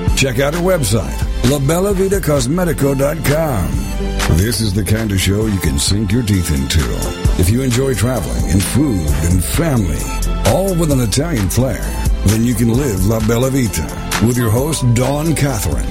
[0.21, 1.17] check out our website,
[1.49, 4.37] labellavitacosmetico.com.
[4.37, 6.79] This is the kind of show you can sink your teeth into.
[7.41, 9.97] If you enjoy traveling and food and family,
[10.51, 11.81] all with an Italian flair,
[12.27, 13.87] then you can live La Bella Vita
[14.23, 15.89] with your host, Dawn Catherine.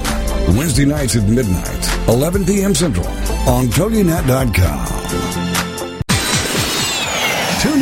[0.55, 2.73] Wednesday nights at midnight, 11 p.m.
[2.73, 3.07] Central
[3.49, 5.60] on TogiNet.com.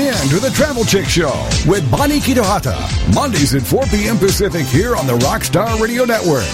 [0.10, 1.30] In to the Travel Chick Show
[1.68, 2.74] with Bonnie Kitohata,
[3.14, 4.18] Mondays at 4 p.m.
[4.18, 6.50] Pacific here on the Rockstar Radio Network.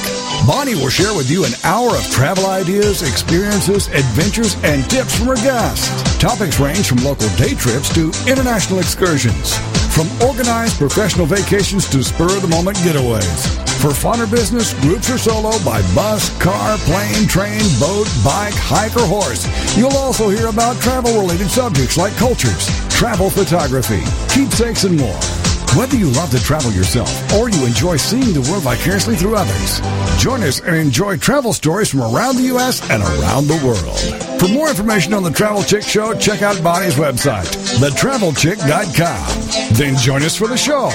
[0.45, 5.27] Bonnie will share with you an hour of travel ideas, experiences, adventures, and tips from
[5.27, 5.87] her guests.
[6.19, 9.55] Topics range from local day trips to international excursions,
[9.95, 13.63] from organized professional vacations to spur of the moment getaways.
[13.79, 18.95] For fun or business, groups or solo, by bus, car, plane, train, boat, bike, hike,
[18.97, 19.47] or horse.
[19.77, 25.54] You'll also hear about travel related subjects like cultures, travel photography, keepsakes, and more.
[25.75, 29.81] Whether you love to travel yourself or you enjoy seeing the world vicariously through others,
[30.23, 32.81] join us and enjoy travel stories from around the U.S.
[32.89, 34.39] and around the world.
[34.39, 37.45] For more information on the Travel Chick Show, check out Bonnie's website,
[37.79, 39.75] thetravelchick.com.
[39.75, 40.89] Then join us for the show,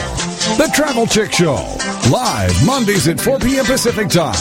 [0.57, 1.77] The Travel Chick Show,
[2.11, 3.67] live Mondays at 4 p.m.
[3.67, 4.33] Pacific Time,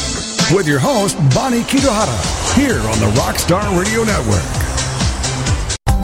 [0.56, 4.59] with your host, Bonnie Kitohara, here on the Rockstar Radio Network.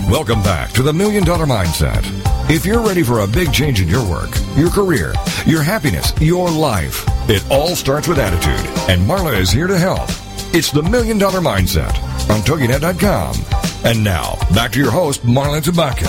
[0.09, 2.05] Welcome back to the Million Dollar Mindset.
[2.47, 5.15] If you're ready for a big change in your work, your career,
[5.47, 8.53] your happiness, your life, it all starts with attitude,
[8.87, 10.07] and Marla is here to help.
[10.53, 11.89] It's the Million Dollar Mindset
[12.29, 13.35] on TogiNet.com.
[13.83, 16.05] And now, back to your host, Marla Tabaka.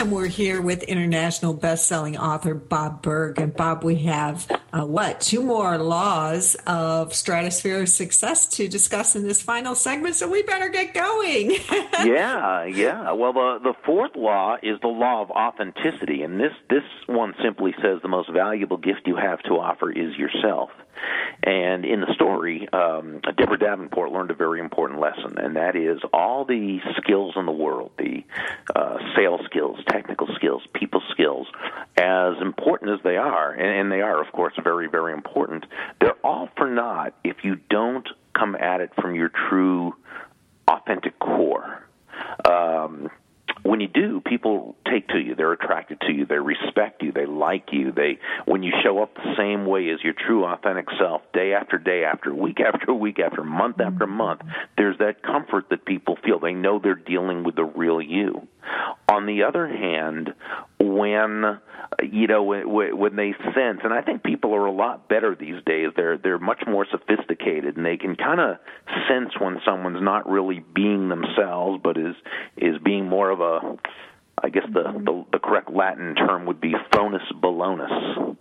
[0.00, 3.38] And we're here with international best-selling author Bob Burg.
[3.38, 9.22] And Bob, we have uh, what two more laws of stratosphere success to discuss in
[9.22, 10.16] this final segment.
[10.16, 11.52] So we better get going.
[12.04, 13.12] yeah, yeah.
[13.12, 17.72] Well, the the fourth law is the law of authenticity, and this this one simply
[17.80, 20.70] says the most valuable gift you have to offer is yourself.
[21.42, 25.98] And in the story, um, Deborah Davenport learned a very important lesson, and that is
[26.12, 28.24] all the skills in the world, the
[28.74, 31.46] uh, sales skills, technical skills, people skills,
[31.96, 35.66] as important as they are, and, and they are, of course, very, very important,
[36.00, 39.94] they're all for naught if you don't come at it from your true,
[40.66, 41.86] authentic core.
[42.48, 43.10] Um,
[43.62, 45.34] when you do, people take to you.
[45.34, 46.26] They're attracted to you.
[46.26, 47.12] They respect you.
[47.12, 47.92] They like you.
[47.92, 51.78] They when you show up the same way as your true authentic self, day after
[51.78, 54.42] day after week after week after month after month,
[54.76, 56.38] there's that comfort that people feel.
[56.38, 58.46] They know they're dealing with the real you.
[59.08, 60.34] On the other hand,
[60.78, 61.58] when
[62.02, 65.62] you know when, when they sense, and I think people are a lot better these
[65.66, 65.90] days.
[65.96, 68.56] They're they're much more sophisticated, and they can kind of
[69.08, 72.14] sense when someone's not really being themselves, but is
[72.56, 73.76] is being more of a
[74.44, 78.36] I guess the, the the correct Latin term would be phonus balonus.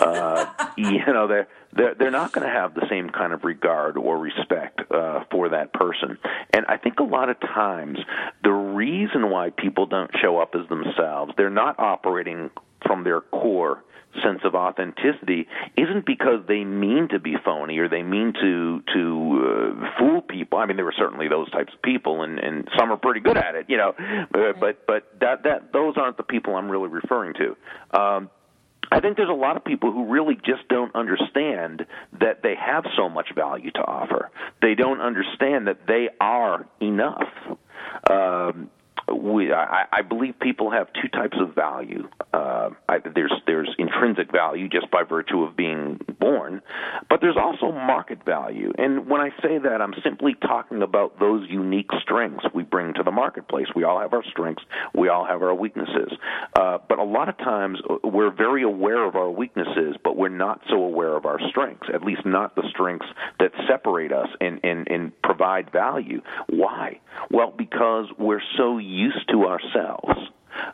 [0.00, 0.46] uh,
[0.76, 4.18] you know, they're they're they're not going to have the same kind of regard or
[4.18, 6.18] respect uh, for that person.
[6.52, 7.98] And I think a lot of times
[8.42, 12.50] the reason why people don't show up as themselves, they're not operating
[12.84, 13.84] from their core
[14.22, 15.46] sense of authenticity
[15.76, 20.58] isn't because they mean to be phony or they mean to to uh, fool people.
[20.58, 23.36] I mean, there were certainly those types of people, and and some are pretty good
[23.36, 23.94] at it, you know.
[23.98, 27.56] Uh, but but that that those aren't the people I'm really referring to.
[27.98, 28.30] Um,
[28.92, 31.86] I think there's a lot of people who really just don't understand
[32.20, 34.30] that they have so much value to offer.
[34.62, 37.28] They don't understand that they are enough.
[38.10, 38.70] Um,
[39.12, 42.08] we I, I believe people have two types of value.
[42.32, 46.62] Uh, I, there's there's intrinsic value just by virtue of being born,
[47.08, 48.72] but there's also market value.
[48.78, 53.02] And when I say that, I'm simply talking about those unique strengths we bring to
[53.02, 53.66] the marketplace.
[53.74, 54.62] We all have our strengths,
[54.94, 56.12] we all have our weaknesses,
[56.56, 60.28] uh, but a lot of times uh, we're very aware of our weaknesses, but we're
[60.28, 61.88] not so aware of our strengths.
[61.92, 63.06] At least not the strengths
[63.38, 66.22] that separate us and and, and provide value.
[66.48, 67.00] Why?
[67.30, 70.30] Well, because we're so used to ourselves.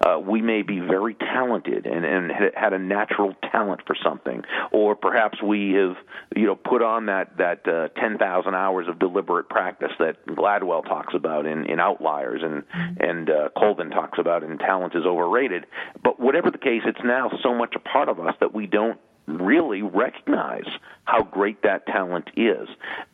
[0.07, 4.43] Uh, we may be very talented and, and had a natural talent for something,
[4.73, 5.97] or perhaps we have,
[6.37, 10.85] you know, put on that that uh, ten thousand hours of deliberate practice that Gladwell
[10.85, 12.63] talks about in, in Outliers, and
[13.01, 15.65] and uh, Colvin talks about in Talent is Overrated.
[16.05, 19.01] But whatever the case, it's now so much a part of us that we don't
[19.39, 20.67] really recognize
[21.05, 22.69] how great that talent is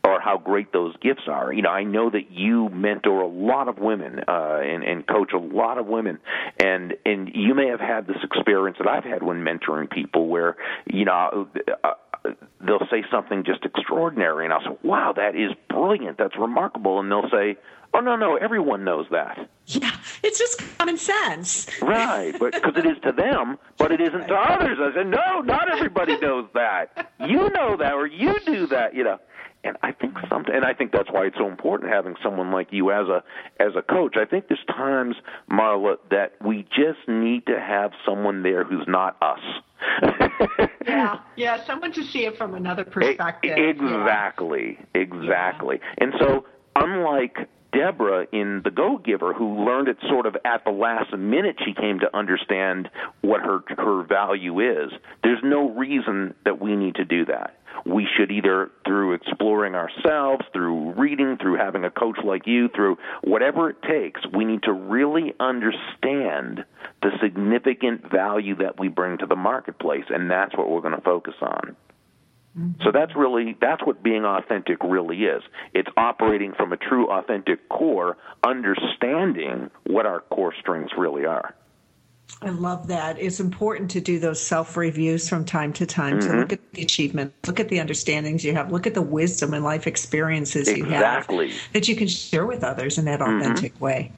[0.04, 1.52] or how great those gifts are.
[1.52, 5.32] You know, I know that you mentor a lot of women uh, and, and coach
[5.32, 6.18] a lot of women,
[6.62, 10.56] and and you may have had this experience that I've had when mentoring people, where
[10.86, 11.48] you know.
[12.60, 16.18] They'll say something just extraordinary, and I'll say, "Wow, that is brilliant.
[16.18, 17.56] That's remarkable." And they'll say,
[17.94, 19.90] "Oh no, no, everyone knows that." Yeah,
[20.22, 21.66] it's just common sense.
[21.82, 24.78] Right, but because it is to them, but it isn't to others.
[24.80, 27.12] I said, no, not everybody knows that.
[27.18, 29.18] You know that, or you do that, you know.
[29.66, 30.28] And I think mm-hmm.
[30.28, 33.22] some, and I think that's why it's so important having someone like you as a
[33.60, 34.16] as a coach.
[34.16, 35.16] I think there's times,
[35.50, 39.40] Marla, that we just need to have someone there who's not us.
[40.86, 43.56] yeah, yeah, someone to see it from another perspective.
[43.56, 45.80] Exactly, exactly.
[45.98, 46.46] And so
[46.82, 51.56] unlike Deborah in The Go Giver, who learned it sort of at the last minute
[51.64, 52.88] she came to understand
[53.20, 54.92] what her her value is.
[55.22, 57.58] There's no reason that we need to do that.
[57.84, 62.96] We should either through exploring ourselves, through reading, through having a coach like you, through
[63.22, 66.64] whatever it takes, we need to really understand
[67.02, 71.02] the significant value that we bring to the marketplace, and that's what we're going to
[71.02, 71.76] focus on.
[72.58, 72.82] Mm-hmm.
[72.82, 75.42] So that's really that's what being authentic really is.
[75.74, 81.54] It's operating from a true authentic core, understanding what our core strengths really are.
[82.42, 83.18] I love that.
[83.18, 86.38] It's important to do those self reviews from time to time to mm-hmm.
[86.38, 89.64] look at the achievement, look at the understandings you have, look at the wisdom and
[89.64, 91.26] life experiences you have
[91.72, 93.40] that you can share with others in that mm-hmm.
[93.40, 94.12] authentic way.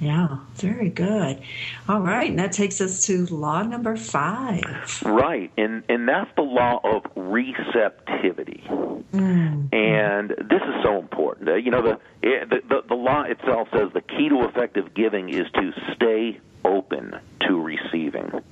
[0.00, 1.42] Yeah, very good.
[1.86, 5.02] All right, and that takes us to law number five.
[5.04, 8.64] Right, and and that's the law of receptivity,
[9.12, 11.50] and this is so important.
[11.50, 14.94] Uh, you know, the, eh, the the the law itself says the key to effective
[14.94, 18.42] giving is to stay open to receiving.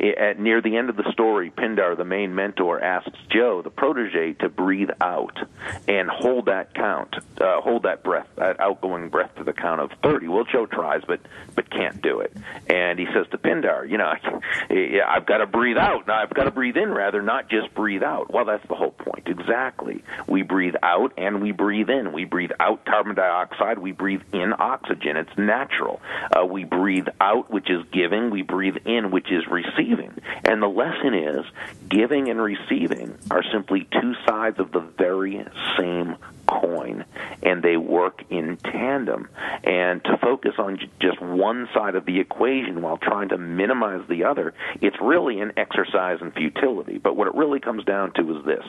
[0.00, 4.34] At near the end of the story, Pindar, the main mentor, asks Joe, the protege,
[4.34, 5.38] to breathe out
[5.86, 9.90] and hold that count, uh, hold that breath, that outgoing breath to the count of
[10.02, 10.28] thirty.
[10.28, 11.20] Well, Joe tries, but
[11.54, 12.32] but can't do it.
[12.68, 14.12] And he says to Pindar, you know,
[15.06, 16.06] I've got to breathe out.
[16.06, 18.32] Now I've got to breathe in, rather, not just breathe out.
[18.32, 19.28] Well, that's the whole point.
[19.28, 20.02] Exactly.
[20.26, 22.12] We breathe out and we breathe in.
[22.12, 23.78] We breathe out carbon dioxide.
[23.78, 25.16] We breathe in oxygen.
[25.16, 26.00] It's natural.
[26.34, 28.30] Uh, we breathe out, which is giving.
[28.30, 30.12] We breathe in, which is receiving.
[30.44, 31.44] And the lesson is
[31.88, 35.44] giving and receiving are simply two sides of the very
[35.78, 36.16] same
[36.48, 37.04] coin,
[37.42, 39.28] and they work in tandem.
[39.64, 44.24] And to focus on just one side of the equation while trying to minimize the
[44.24, 46.98] other, it's really an exercise in futility.
[46.98, 48.64] But what it really comes down to is this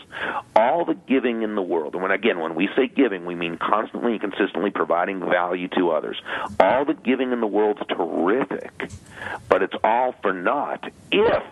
[0.56, 3.58] all the giving in the world, and when again, when we say giving, we mean
[3.58, 6.22] constantly and consistently providing value to others.
[6.60, 8.92] All the giving in the world's terrific,
[9.48, 11.44] but it's all for naught if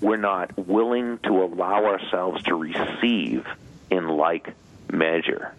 [0.00, 3.46] we're not willing to allow ourselves to receive
[3.90, 4.52] in like
[4.90, 5.54] measure.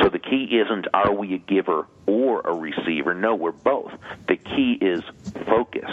[0.00, 3.14] So the key isn't are we a giver or a receiver?
[3.14, 3.92] No, we're both.
[4.28, 5.02] The key is
[5.46, 5.90] focus.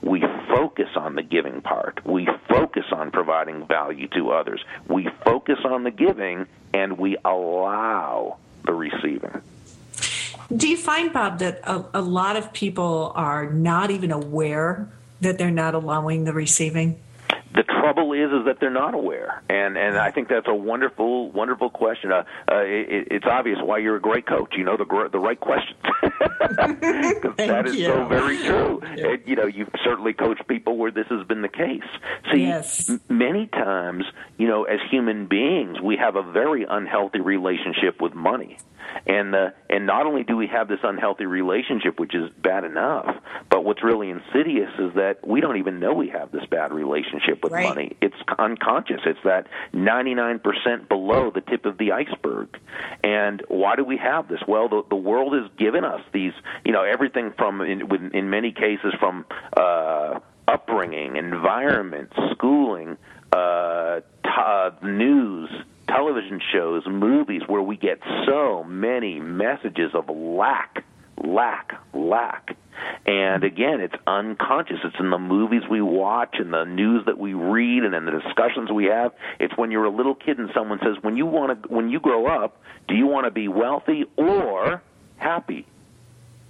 [0.00, 2.04] We focus on the giving part.
[2.04, 4.62] We focus on providing value to others.
[4.88, 9.42] We focus on the giving and we allow the receiving.
[10.54, 14.88] Do you find, Bob, that a, a lot of people are not even aware
[15.20, 17.00] that they're not allowing the receiving?
[17.54, 19.42] The trouble is is that they're not aware.
[19.48, 22.10] And and i think that's a wonderful wonderful question.
[22.12, 24.54] Uh, uh it, it's obvious why you're a great coach.
[24.56, 25.78] You know the gr- the right questions.
[27.36, 27.86] That is you.
[27.86, 28.80] so very true.
[28.92, 31.82] And, you know you've certainly coached people where this has been the case.
[32.32, 32.88] See Yes.
[32.90, 34.04] m- many times
[34.38, 38.56] you know as human beings we have a very unhealthy relationship with money
[39.06, 43.16] and uh, and not only do we have this unhealthy relationship, which is bad enough,
[43.50, 47.42] but what's really insidious is that we don't even know we have this bad relationship
[47.42, 47.68] with Right.
[47.68, 47.96] money.
[48.00, 49.00] It's unconscious.
[49.06, 52.58] It's that 99% below the tip of the iceberg.
[53.04, 54.40] And why do we have this?
[54.46, 56.32] Well, the, the world has given us these,
[56.64, 59.24] you know, everything from in, with- in many cases from
[59.56, 62.96] uh, upbringing, environment, schooling,
[63.32, 65.50] uh, t- uh, news,
[65.94, 70.84] television shows, movies, where we get so many messages of lack,
[71.22, 72.56] lack, lack.
[73.06, 74.78] And again, it's unconscious.
[74.84, 78.12] It's in the movies we watch and the news that we read and in the
[78.12, 79.12] discussions we have.
[79.38, 82.00] It's when you're a little kid and someone says, "When you want to, when you
[82.00, 82.56] grow up,
[82.88, 84.82] do you want to be wealthy or
[85.18, 85.66] happy?"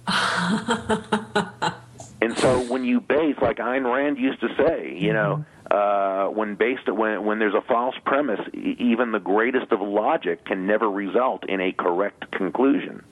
[2.23, 6.55] And so when you base, like Ayn Rand used to say, you know, uh, when
[6.55, 11.43] based when when there's a false premise, even the greatest of logic can never result
[11.49, 13.03] in a correct conclusion.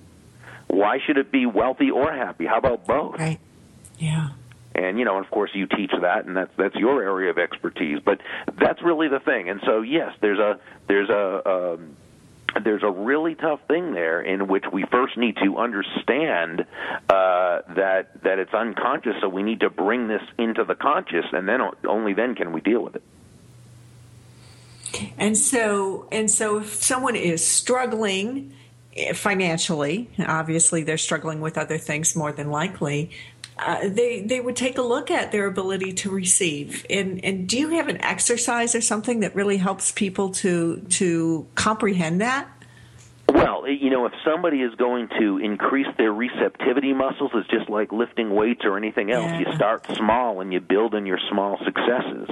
[0.68, 2.45] Why should it be wealthy or happy?
[2.45, 3.20] How about both?
[3.20, 3.39] Right.
[3.97, 4.30] Yeah.
[4.74, 7.99] and you know, of course, you teach that, and that's that's your area of expertise.
[8.03, 8.22] But
[8.57, 9.49] that's really the thing.
[9.49, 11.97] And so, yes, there's a there's a um,
[12.64, 16.66] there's a really tough thing there in which we first need to understand
[17.10, 19.14] uh, that that it's unconscious.
[19.22, 22.62] So we need to bring this into the conscious, and then only then can we
[22.62, 23.04] deal with it.
[25.18, 28.54] And so, and so, if someone is struggling
[28.95, 33.12] eh, financially, obviously they're struggling with other things more than likely.
[33.64, 36.86] Uh, they they would take a look at their ability to receive.
[36.89, 41.47] And and do you have an exercise or something that really helps people to to
[41.55, 42.49] comprehend that?
[43.30, 47.91] Well, you know, if somebody is going to increase their receptivity muscles, it's just like
[47.93, 49.32] lifting weights or anything else.
[49.32, 49.39] Yeah.
[49.39, 52.30] You start small and you build on your small successes.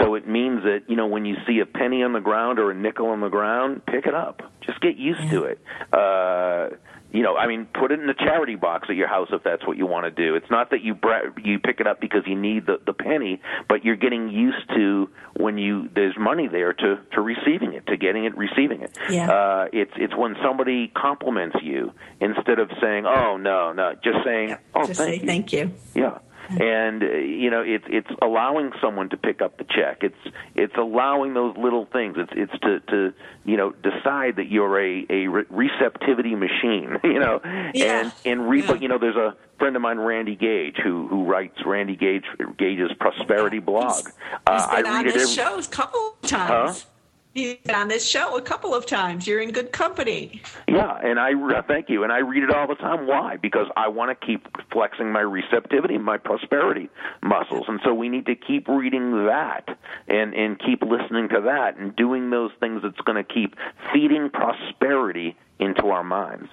[0.00, 2.70] So it means that, you know, when you see a penny on the ground or
[2.70, 4.42] a nickel on the ground, pick it up.
[4.60, 5.58] Just get used to it.
[5.92, 6.76] Uh,
[7.14, 9.64] you know, I mean, put it in a charity box at your house if that's
[9.64, 10.34] what you want to do.
[10.34, 13.40] It's not that you bra- you pick it up because you need the the penny,
[13.68, 17.96] but you're getting used to when you there's money there to to receiving it, to
[17.96, 18.98] getting it, receiving it.
[19.08, 19.30] Yeah.
[19.30, 24.56] Uh, it's it's when somebody compliments you instead of saying, "Oh no, no," just saying,
[24.74, 25.72] "Oh, Just thank say you." thank you.
[25.94, 26.18] Yeah.
[26.50, 29.98] And uh, you know it's it's allowing someone to pick up the check.
[30.02, 32.16] It's it's allowing those little things.
[32.18, 33.14] It's it's to to
[33.44, 36.98] you know decide that you're a a re- receptivity machine.
[37.04, 37.40] You know,
[37.74, 38.00] Yeah.
[38.00, 38.66] and and re- Yeah.
[38.66, 42.24] but you know there's a friend of mine, Randy Gage, who who writes Randy Gage
[42.58, 44.04] Gage's prosperity blog.
[44.04, 44.12] He's
[44.46, 45.44] Uh, been I on read it this every.
[45.44, 46.86] show a couple times.
[47.34, 49.26] He's been on this show a couple of times.
[49.26, 50.40] You're in good company.
[50.68, 51.32] Yeah, and I
[51.66, 53.08] thank you, and I read it all the time.
[53.08, 53.36] Why?
[53.36, 56.88] Because I want to keep flexing my receptivity, my prosperity
[57.22, 59.64] muscles, and so we need to keep reading that
[60.06, 63.56] and and keep listening to that and doing those things that's going to keep
[63.92, 66.48] feeding prosperity into our minds.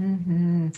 [0.00, 0.68] Mm-hmm.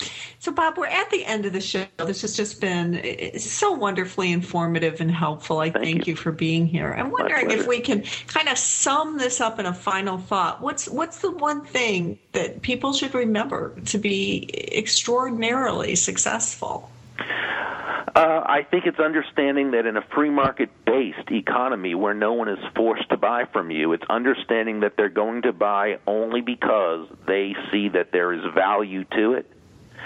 [0.40, 1.86] So, Bob, we're at the end of the show.
[1.96, 5.58] This has just been so wonderfully informative and helpful.
[5.58, 6.12] I thank, you.
[6.12, 6.16] you.
[6.16, 6.92] for being here.
[6.92, 10.60] I'm wondering if we can kind of sum this up in a final thought.
[10.60, 16.90] What's what's the one thing that people should remember to be extraordinarily successful?
[17.28, 22.48] Uh, I think it's understanding that in a free market based economy where no one
[22.48, 27.08] is forced to buy from you, it's understanding that they're going to buy only because
[27.26, 29.50] they see that there is value to it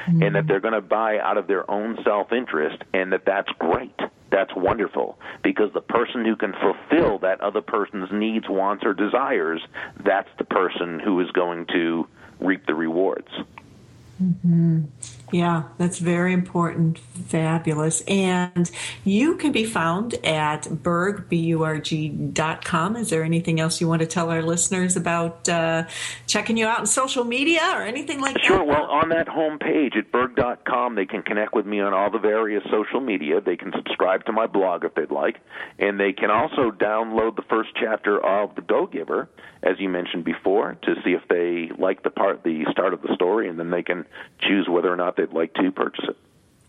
[0.06, 3.50] and that they're going to buy out of their own self interest and that that's
[3.58, 3.98] great.
[4.30, 9.60] That's wonderful because the person who can fulfill that other person's needs, wants, or desires,
[10.04, 12.06] that's the person who is going to
[12.38, 13.28] reap the rewards.
[15.32, 16.98] Yeah, that's very important.
[16.98, 18.00] Fabulous.
[18.02, 18.70] And
[19.04, 22.96] you can be found at Burg, B-U-R-G dot com.
[22.96, 25.84] Is there anything else you want to tell our listeners about uh,
[26.26, 28.58] checking you out on social media or anything like Sure.
[28.58, 28.64] that?
[28.64, 28.64] Sure.
[28.64, 32.18] Well, on that home page at burg.com, they can connect with me on all the
[32.18, 33.40] various social media.
[33.40, 35.36] They can subscribe to my blog if they'd like,
[35.78, 39.28] and they can also download the first chapter of The Go Giver,
[39.62, 43.14] as you mentioned before, to see if they like the part, the start of the
[43.14, 44.04] story, and then they can
[44.40, 46.16] choose whether or not they'd like to purchase it.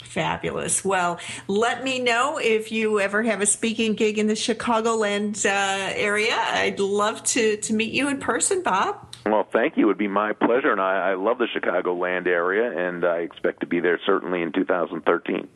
[0.03, 0.83] Fabulous.
[0.83, 5.93] Well, let me know if you ever have a speaking gig in the Chicagoland uh,
[5.95, 6.35] area.
[6.35, 9.15] I'd love to, to meet you in person, Bob.
[9.25, 9.83] Well, thank you.
[9.83, 13.61] It would be my pleasure, and I, I love the Chicagoland area, and I expect
[13.61, 15.47] to be there certainly in 2013.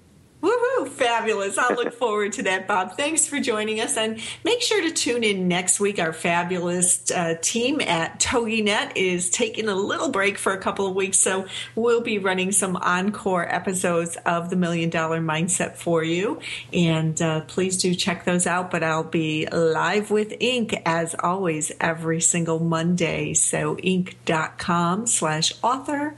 [0.46, 0.88] Woohoo!
[0.90, 1.58] Fabulous.
[1.58, 2.98] I'll look forward to that, Bob.
[2.98, 3.98] Thanks for joining us.
[3.98, 5.98] And make sure to tune in next week.
[5.98, 10.94] Our fabulous uh, team at TogiNet is taking a little break for a couple of
[10.94, 11.18] weeks.
[11.18, 16.40] So we'll be running some encore episodes of the Million Dollar Mindset for you.
[16.72, 18.70] And uh, please do check those out.
[18.70, 20.80] But I'll be live with Inc.
[20.86, 23.34] as always every single Monday.
[23.34, 26.16] So inc.com slash author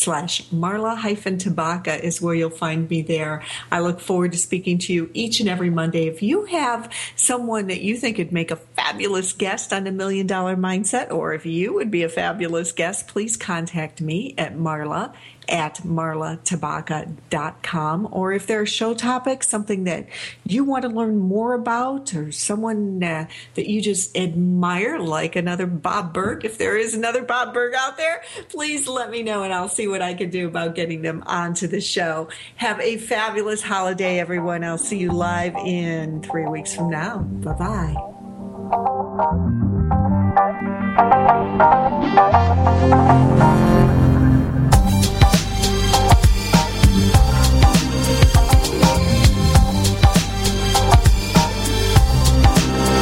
[0.00, 3.42] slash Marla hyphen Tabaka is where you'll find me there.
[3.70, 6.06] I look forward to speaking to you each and every Monday.
[6.06, 10.26] If you have someone that you think would make a fabulous guest on the Million
[10.26, 15.12] Dollar Mindset, or if you would be a fabulous guest, please contact me at Marla
[15.50, 18.08] at marlatabaka.com.
[18.10, 20.06] Or if there are show topics, something that
[20.44, 25.66] you want to learn more about, or someone uh, that you just admire, like another
[25.66, 29.52] Bob Burg, if there is another Bob Burg out there, please let me know and
[29.52, 32.28] I'll see what I can do about getting them onto the show.
[32.56, 34.64] Have a fabulous holiday, everyone.
[34.64, 37.18] I'll see you live in three weeks from now.
[37.18, 37.96] Bye bye.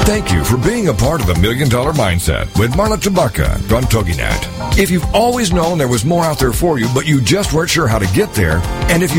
[0.08, 3.82] Thank you for being a part of the Million Dollar Mindset with Marla Tabaka on
[3.82, 4.78] TogiNet.
[4.78, 7.68] If you've always known there was more out there for you, but you just weren't
[7.68, 8.56] sure how to get there,
[8.88, 9.16] and if you've